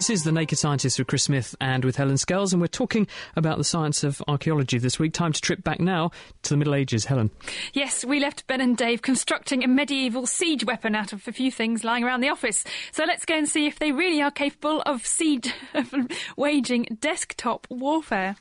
[0.05, 3.07] This is The Naked Scientists with Chris Smith and with Helen Scales, and we're talking
[3.37, 5.15] about the science of archaeology this week.
[5.15, 6.11] Time to trip back now
[6.43, 7.07] to the Middle Ages.
[7.07, 7.31] Helen.
[7.73, 11.51] Yes, we left Ben and Dave constructing a medieval siege weapon out of a few
[11.51, 12.65] things lying around the office.
[12.93, 15.95] So let's go and see if they really are capable of siege, of
[16.37, 18.37] waging desktop warfare.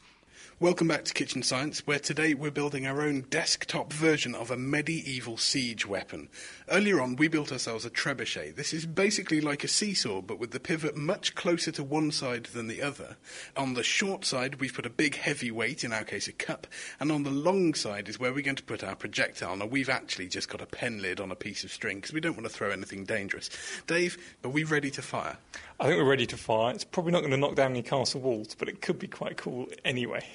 [0.60, 4.56] Welcome back to Kitchen Science, where today we're building our own desktop version of a
[4.56, 6.30] medieval siege weapon.
[6.70, 8.56] Earlier on, we built ourselves a trebuchet.
[8.56, 12.46] This is basically like a seesaw, but with the pivot much closer to one side
[12.46, 13.18] than the other.
[13.58, 16.68] On the short side, we've put a big heavy weight, in our case a cup,
[17.00, 19.56] and on the long side is where we're going to put our projectile.
[19.58, 22.22] Now, we've actually just got a pen lid on a piece of string because we
[22.22, 23.50] don't want to throw anything dangerous.
[23.86, 25.38] Dave, are we ready to fire?
[25.80, 26.74] I think we're ready to fire.
[26.74, 29.38] It's probably not going to knock down any castle walls, but it could be quite
[29.38, 30.26] cool anyway.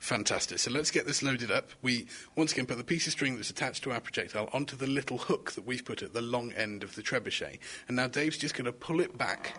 [0.00, 0.58] Fantastic.
[0.58, 1.70] So let's get this loaded up.
[1.82, 4.86] We once again put the piece of string that's attached to our projectile onto the
[4.86, 7.58] little hook that we've put at the long end of the trebuchet.
[7.88, 9.58] And now Dave's just going to pull it back.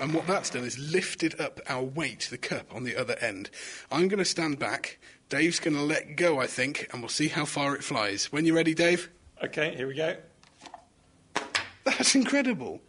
[0.00, 3.50] And what that's done is lifted up our weight, the cup, on the other end.
[3.92, 4.98] I'm going to stand back.
[5.28, 8.32] Dave's going to let go, I think, and we'll see how far it flies.
[8.32, 9.10] When you're ready, Dave?
[9.42, 10.16] Okay, here we go.
[11.84, 12.80] That's incredible.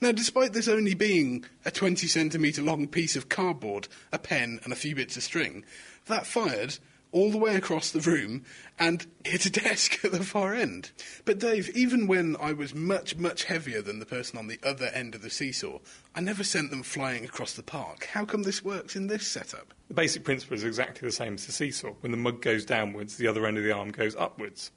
[0.00, 4.72] Now, despite this only being a 20 centimetre long piece of cardboard, a pen, and
[4.72, 5.64] a few bits of string,
[6.06, 6.78] that fired
[7.10, 8.44] all the way across the room
[8.78, 10.92] and hit a desk at the far end.
[11.24, 14.86] But, Dave, even when I was much, much heavier than the person on the other
[14.86, 15.78] end of the seesaw,
[16.14, 18.08] I never sent them flying across the park.
[18.12, 19.74] How come this works in this setup?
[19.88, 21.92] The basic principle is exactly the same as the seesaw.
[22.00, 24.70] When the mug goes downwards, the other end of the arm goes upwards.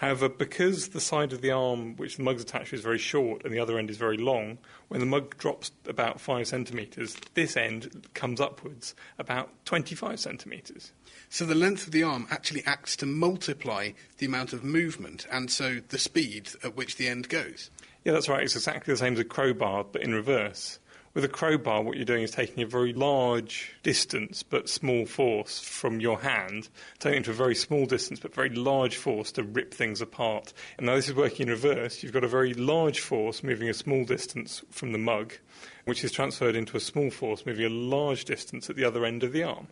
[0.00, 3.44] However, because the side of the arm which the mug's attached to is very short
[3.44, 4.56] and the other end is very long,
[4.88, 10.92] when the mug drops about five centimetres, this end comes upwards about 25 centimetres.
[11.28, 15.50] So the length of the arm actually acts to multiply the amount of movement and
[15.50, 17.70] so the speed at which the end goes.
[18.02, 18.42] Yeah, that's right.
[18.42, 20.78] It's exactly the same as a crowbar, but in reverse.
[21.12, 25.58] With a crowbar, what you're doing is taking a very large distance but small force
[25.58, 26.68] from your hand,
[27.00, 30.52] turning it into a very small distance but very large force to rip things apart.
[30.78, 32.04] And now this is working in reverse.
[32.04, 35.34] You've got a very large force moving a small distance from the mug,
[35.84, 39.22] which is transferred into a small force moving a large distance at the other end
[39.22, 39.68] of the arm.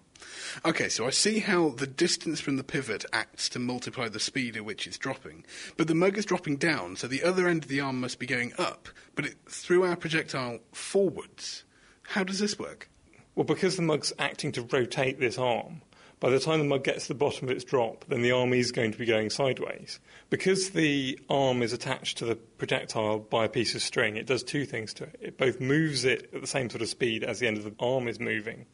[0.65, 4.57] Okay, so I see how the distance from the pivot acts to multiply the speed
[4.57, 5.45] at which it's dropping.
[5.77, 8.27] But the mug is dropping down, so the other end of the arm must be
[8.27, 11.65] going up, but it threw our projectile forwards.
[12.03, 12.89] How does this work?
[13.35, 15.83] Well, because the mug's acting to rotate this arm,
[16.21, 18.53] by the time the mug gets to the bottom of its drop, then the arm
[18.53, 20.01] is going to be going sideways.
[20.31, 24.43] Because the arm is attached to the projectile by a piece of string, it does
[24.43, 25.17] two things to it.
[25.21, 27.75] It both moves it at the same sort of speed as the end of the
[27.79, 28.67] arm is moving,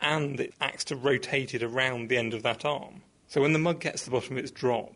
[0.00, 3.02] and it acts to rotate it around the end of that arm.
[3.28, 4.92] So when the mug gets to the bottom of its drop,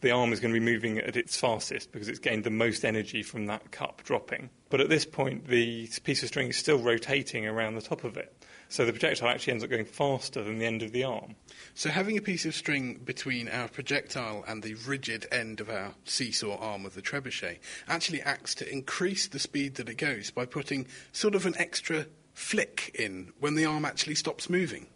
[0.00, 2.84] the arm is going to be moving at its fastest because it's gained the most
[2.84, 4.50] energy from that cup dropping.
[4.68, 8.16] But at this point, the piece of string is still rotating around the top of
[8.16, 8.34] it.
[8.70, 11.34] So the projectile actually ends up going faster than the end of the arm.
[11.74, 15.94] So having a piece of string between our projectile and the rigid end of our
[16.04, 17.58] seesaw arm of the trebuchet
[17.88, 22.06] actually acts to increase the speed that it goes by putting sort of an extra
[22.32, 24.86] flick in when the arm actually stops moving.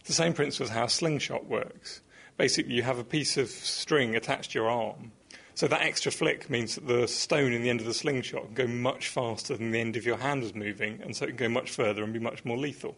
[0.00, 2.00] It's the same principle as how a slingshot works.
[2.36, 5.12] Basically, you have a piece of string attached to your arm.
[5.60, 8.54] So that extra flick means that the stone in the end of the slingshot can
[8.54, 11.36] go much faster than the end of your hand was moving, and so it can
[11.36, 12.96] go much further and be much more lethal.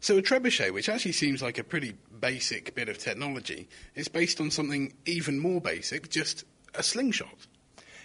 [0.00, 4.38] So a trebuchet, which actually seems like a pretty basic bit of technology, is based
[4.38, 6.44] on something even more basic, just
[6.74, 7.46] a slingshot.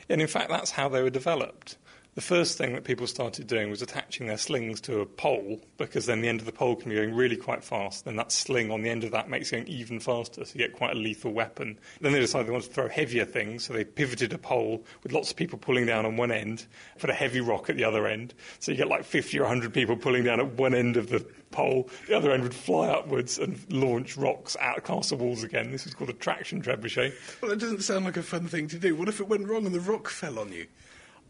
[0.08, 1.76] And in fact, that's how they were developed.
[2.16, 6.07] The first thing that people started doing was attaching their slings to a pole because
[6.07, 8.03] then the end of the pole can be going really quite fast.
[8.03, 10.66] Then that sling on the end of that makes it going even faster, so you
[10.66, 11.80] get quite a lethal weapon.
[12.01, 15.14] Then they decided they wanted to throw heavier things, so they pivoted a pole with
[15.14, 16.66] lots of people pulling down on one end,
[16.97, 19.72] put a heavy rock at the other end, so you get like 50 or 100
[19.72, 21.89] people pulling down at one end of the pole.
[22.07, 25.72] The other end would fly upwards and launch rocks out castle walls again.
[25.72, 27.14] This is called a traction trebuchet.
[27.41, 28.95] Well, it doesn't sound like a fun thing to do.
[28.95, 30.66] What if it went wrong and the rock fell on you?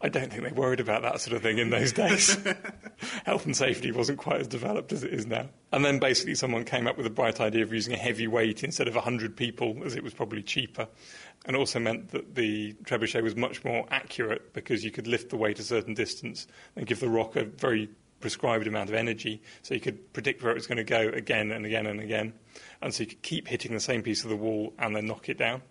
[0.02, 2.38] I don't think they worried about that sort of thing in those days.
[3.26, 5.48] Health and safety wasn't quite as developed as it is now.
[5.72, 8.64] And then basically someone came up with a bright idea of using a heavy weight
[8.64, 10.88] instead of 100 people, as it was probably cheaper.
[11.44, 15.36] And also meant that the trebuchet was much more accurate because you could lift the
[15.36, 16.46] weight a certain distance
[16.76, 17.90] and give the rock a very
[18.20, 21.50] prescribed amount of energy, so you could predict where it was going to go again
[21.50, 22.34] and again and again.
[22.80, 25.28] And so you could keep hitting the same piece of the wall and then knock
[25.28, 25.62] it down.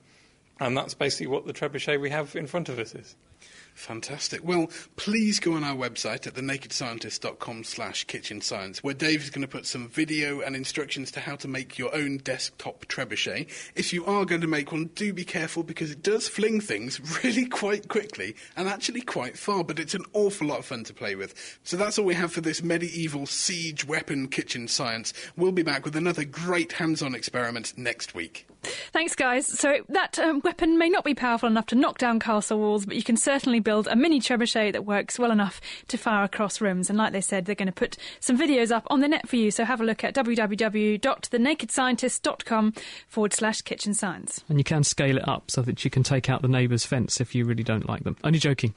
[0.59, 3.15] And that's basically what the trebuchet we have in front of us is.
[3.80, 4.43] Fantastic.
[4.43, 9.41] Well, please go on our website at thenakedscientist.com slash kitchen science, where Dave is going
[9.41, 13.49] to put some video and instructions to how to make your own desktop trebuchet.
[13.75, 17.23] If you are going to make one, do be careful because it does fling things
[17.23, 20.93] really quite quickly and actually quite far, but it's an awful lot of fun to
[20.93, 21.57] play with.
[21.63, 25.13] So that's all we have for this medieval siege weapon kitchen science.
[25.38, 28.45] We'll be back with another great hands-on experiment next week.
[28.62, 29.47] Thanks, guys.
[29.47, 32.95] So that um, weapon may not be powerful enough to knock down castle walls, but
[32.95, 36.88] you can certainly build a mini trebuchet that works well enough to fire across rooms.
[36.89, 39.38] And like they said, they're going to put some videos up on the net for
[39.38, 39.51] you.
[39.51, 42.74] So have a look at www.thenakedscientist.com
[43.07, 44.43] forward slash kitchen science.
[44.47, 47.20] And you can scale it up so that you can take out the neighbour's fence
[47.20, 48.16] if you really don't like them.
[48.24, 48.76] Only joking.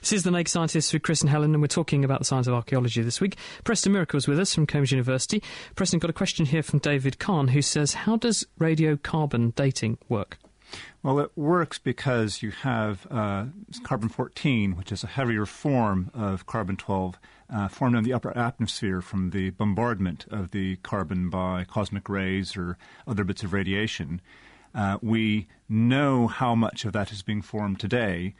[0.00, 2.46] This is The Naked Scientist with Chris and Helen, and we're talking about the science
[2.46, 3.36] of archaeology this week.
[3.64, 5.42] Preston Miracle Miracle's with us from Combs University.
[5.74, 8.46] Preston got a question here from David Kahn, who says, How does
[9.18, 10.38] radiocarbon dating work?
[11.02, 13.46] Well, it works because you have uh,
[13.82, 17.18] carbon 14, which is a heavier form of carbon 12,
[17.50, 22.54] uh, formed in the upper atmosphere from the bombardment of the carbon by cosmic rays
[22.56, 24.20] or other bits of radiation.
[24.74, 28.34] Uh, we know how much of that is being formed today,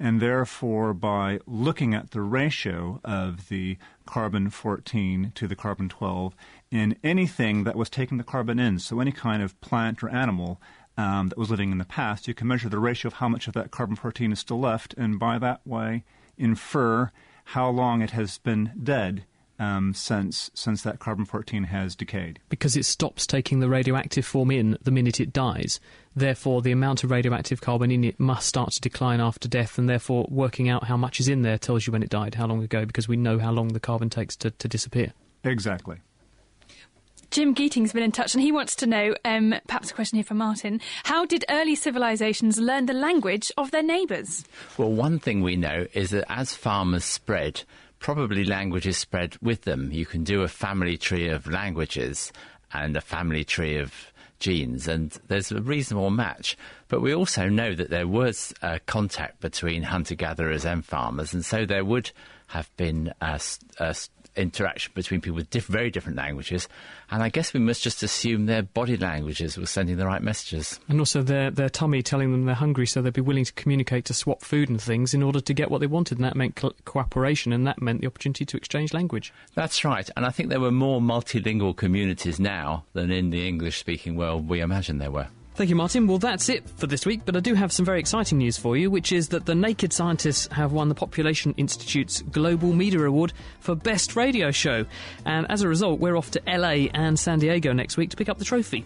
[0.00, 3.76] and therefore, by looking at the ratio of the
[4.06, 6.34] carbon 14 to the carbon 12
[6.74, 10.60] in anything that was taking the carbon in, so any kind of plant or animal,
[10.96, 13.48] um, that was living in the past, you can measure the ratio of how much
[13.48, 16.04] of that carbon 14 is still left, and by that way
[16.36, 17.10] infer
[17.44, 19.24] how long it has been dead
[19.56, 22.40] um, since since that carbon 14 has decayed.
[22.48, 25.78] Because it stops taking the radioactive form in the minute it dies.
[26.16, 29.88] Therefore, the amount of radioactive carbon in it must start to decline after death, and
[29.88, 32.64] therefore, working out how much is in there tells you when it died, how long
[32.64, 35.12] ago, because we know how long the carbon takes to, to disappear.
[35.44, 35.98] Exactly.
[37.34, 40.24] Jim Geeting's been in touch and he wants to know, um, perhaps a question here
[40.24, 44.44] for Martin, how did early civilizations learn the language of their neighbours?
[44.78, 47.64] Well, one thing we know is that as farmers spread,
[47.98, 49.90] probably languages spread with them.
[49.90, 52.32] You can do a family tree of languages
[52.72, 56.56] and a family tree of genes, and there's a reasonable match.
[56.86, 61.44] But we also know that there was uh, contact between hunter gatherers and farmers, and
[61.44, 62.12] so there would
[62.46, 63.40] have been a,
[63.80, 63.96] a
[64.36, 66.68] interaction between people with diff- very different languages.
[67.10, 70.80] And I guess we must just assume their body languages were sending the right messages.
[70.88, 74.04] And also their, their tummy telling them they're hungry, so they'd be willing to communicate
[74.06, 76.18] to swap food and things in order to get what they wanted.
[76.18, 79.32] And that meant co- cooperation, and that meant the opportunity to exchange language.
[79.54, 80.08] That's right.
[80.16, 84.48] And I think there were more multilingual communities now than in the English speaking world
[84.48, 85.28] we imagine there were.
[85.56, 86.08] Thank you, Martin.
[86.08, 88.76] Well, that's it for this week, but I do have some very exciting news for
[88.76, 93.32] you, which is that the Naked Scientists have won the Population Institute's Global Media Award
[93.60, 94.84] for Best Radio Show.
[95.24, 98.28] And as a result, we're off to LA and San Diego next week to pick
[98.28, 98.84] up the trophy.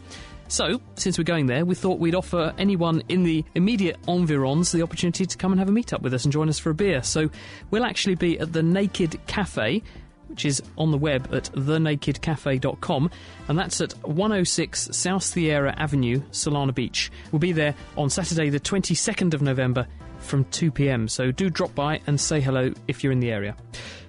[0.49, 4.83] So, since we're going there, we thought we'd offer anyone in the immediate environs the
[4.83, 6.75] opportunity to come and have a meet up with us and join us for a
[6.75, 7.03] beer.
[7.03, 7.31] So,
[7.71, 9.83] we'll actually be at the Naked Cafe
[10.29, 13.11] which is on the web at thenakedcafe.com,
[13.49, 17.11] and that's at 106 South Sierra Avenue, Solana Beach.
[17.33, 19.87] We'll be there on Saturday, the 22nd of November
[20.19, 23.57] from 2 pm, so do drop by and say hello if you're in the area.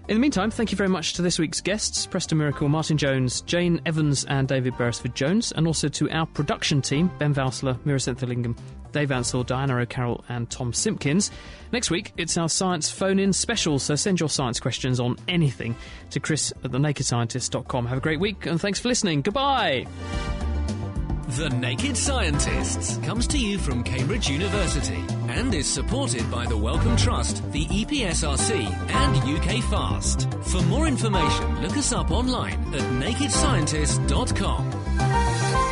[0.10, 3.42] In the meantime, thank you very much to this week's guests Preston Miracle, Martin Jones,
[3.42, 8.00] Jane Evans, and David Beresford Jones, and also to our production team Ben Valsler, Meera
[8.02, 8.58] Senthilingam,
[8.92, 11.30] Dave Ansell, Diana O'Carroll, and Tom Simpkins.
[11.72, 15.76] Next week, it's our science phone in special, so send your science questions on anything
[16.10, 17.86] to chris at thenakedscientist.com.
[17.86, 19.22] Have a great week, and thanks for listening.
[19.22, 19.86] Goodbye.
[21.38, 26.98] The Naked Scientists comes to you from Cambridge University and is supported by the Wellcome
[26.98, 30.28] Trust, the EPSRC, and UK Fast.
[30.42, 35.69] For more information, look us up online at nakedscientist.com.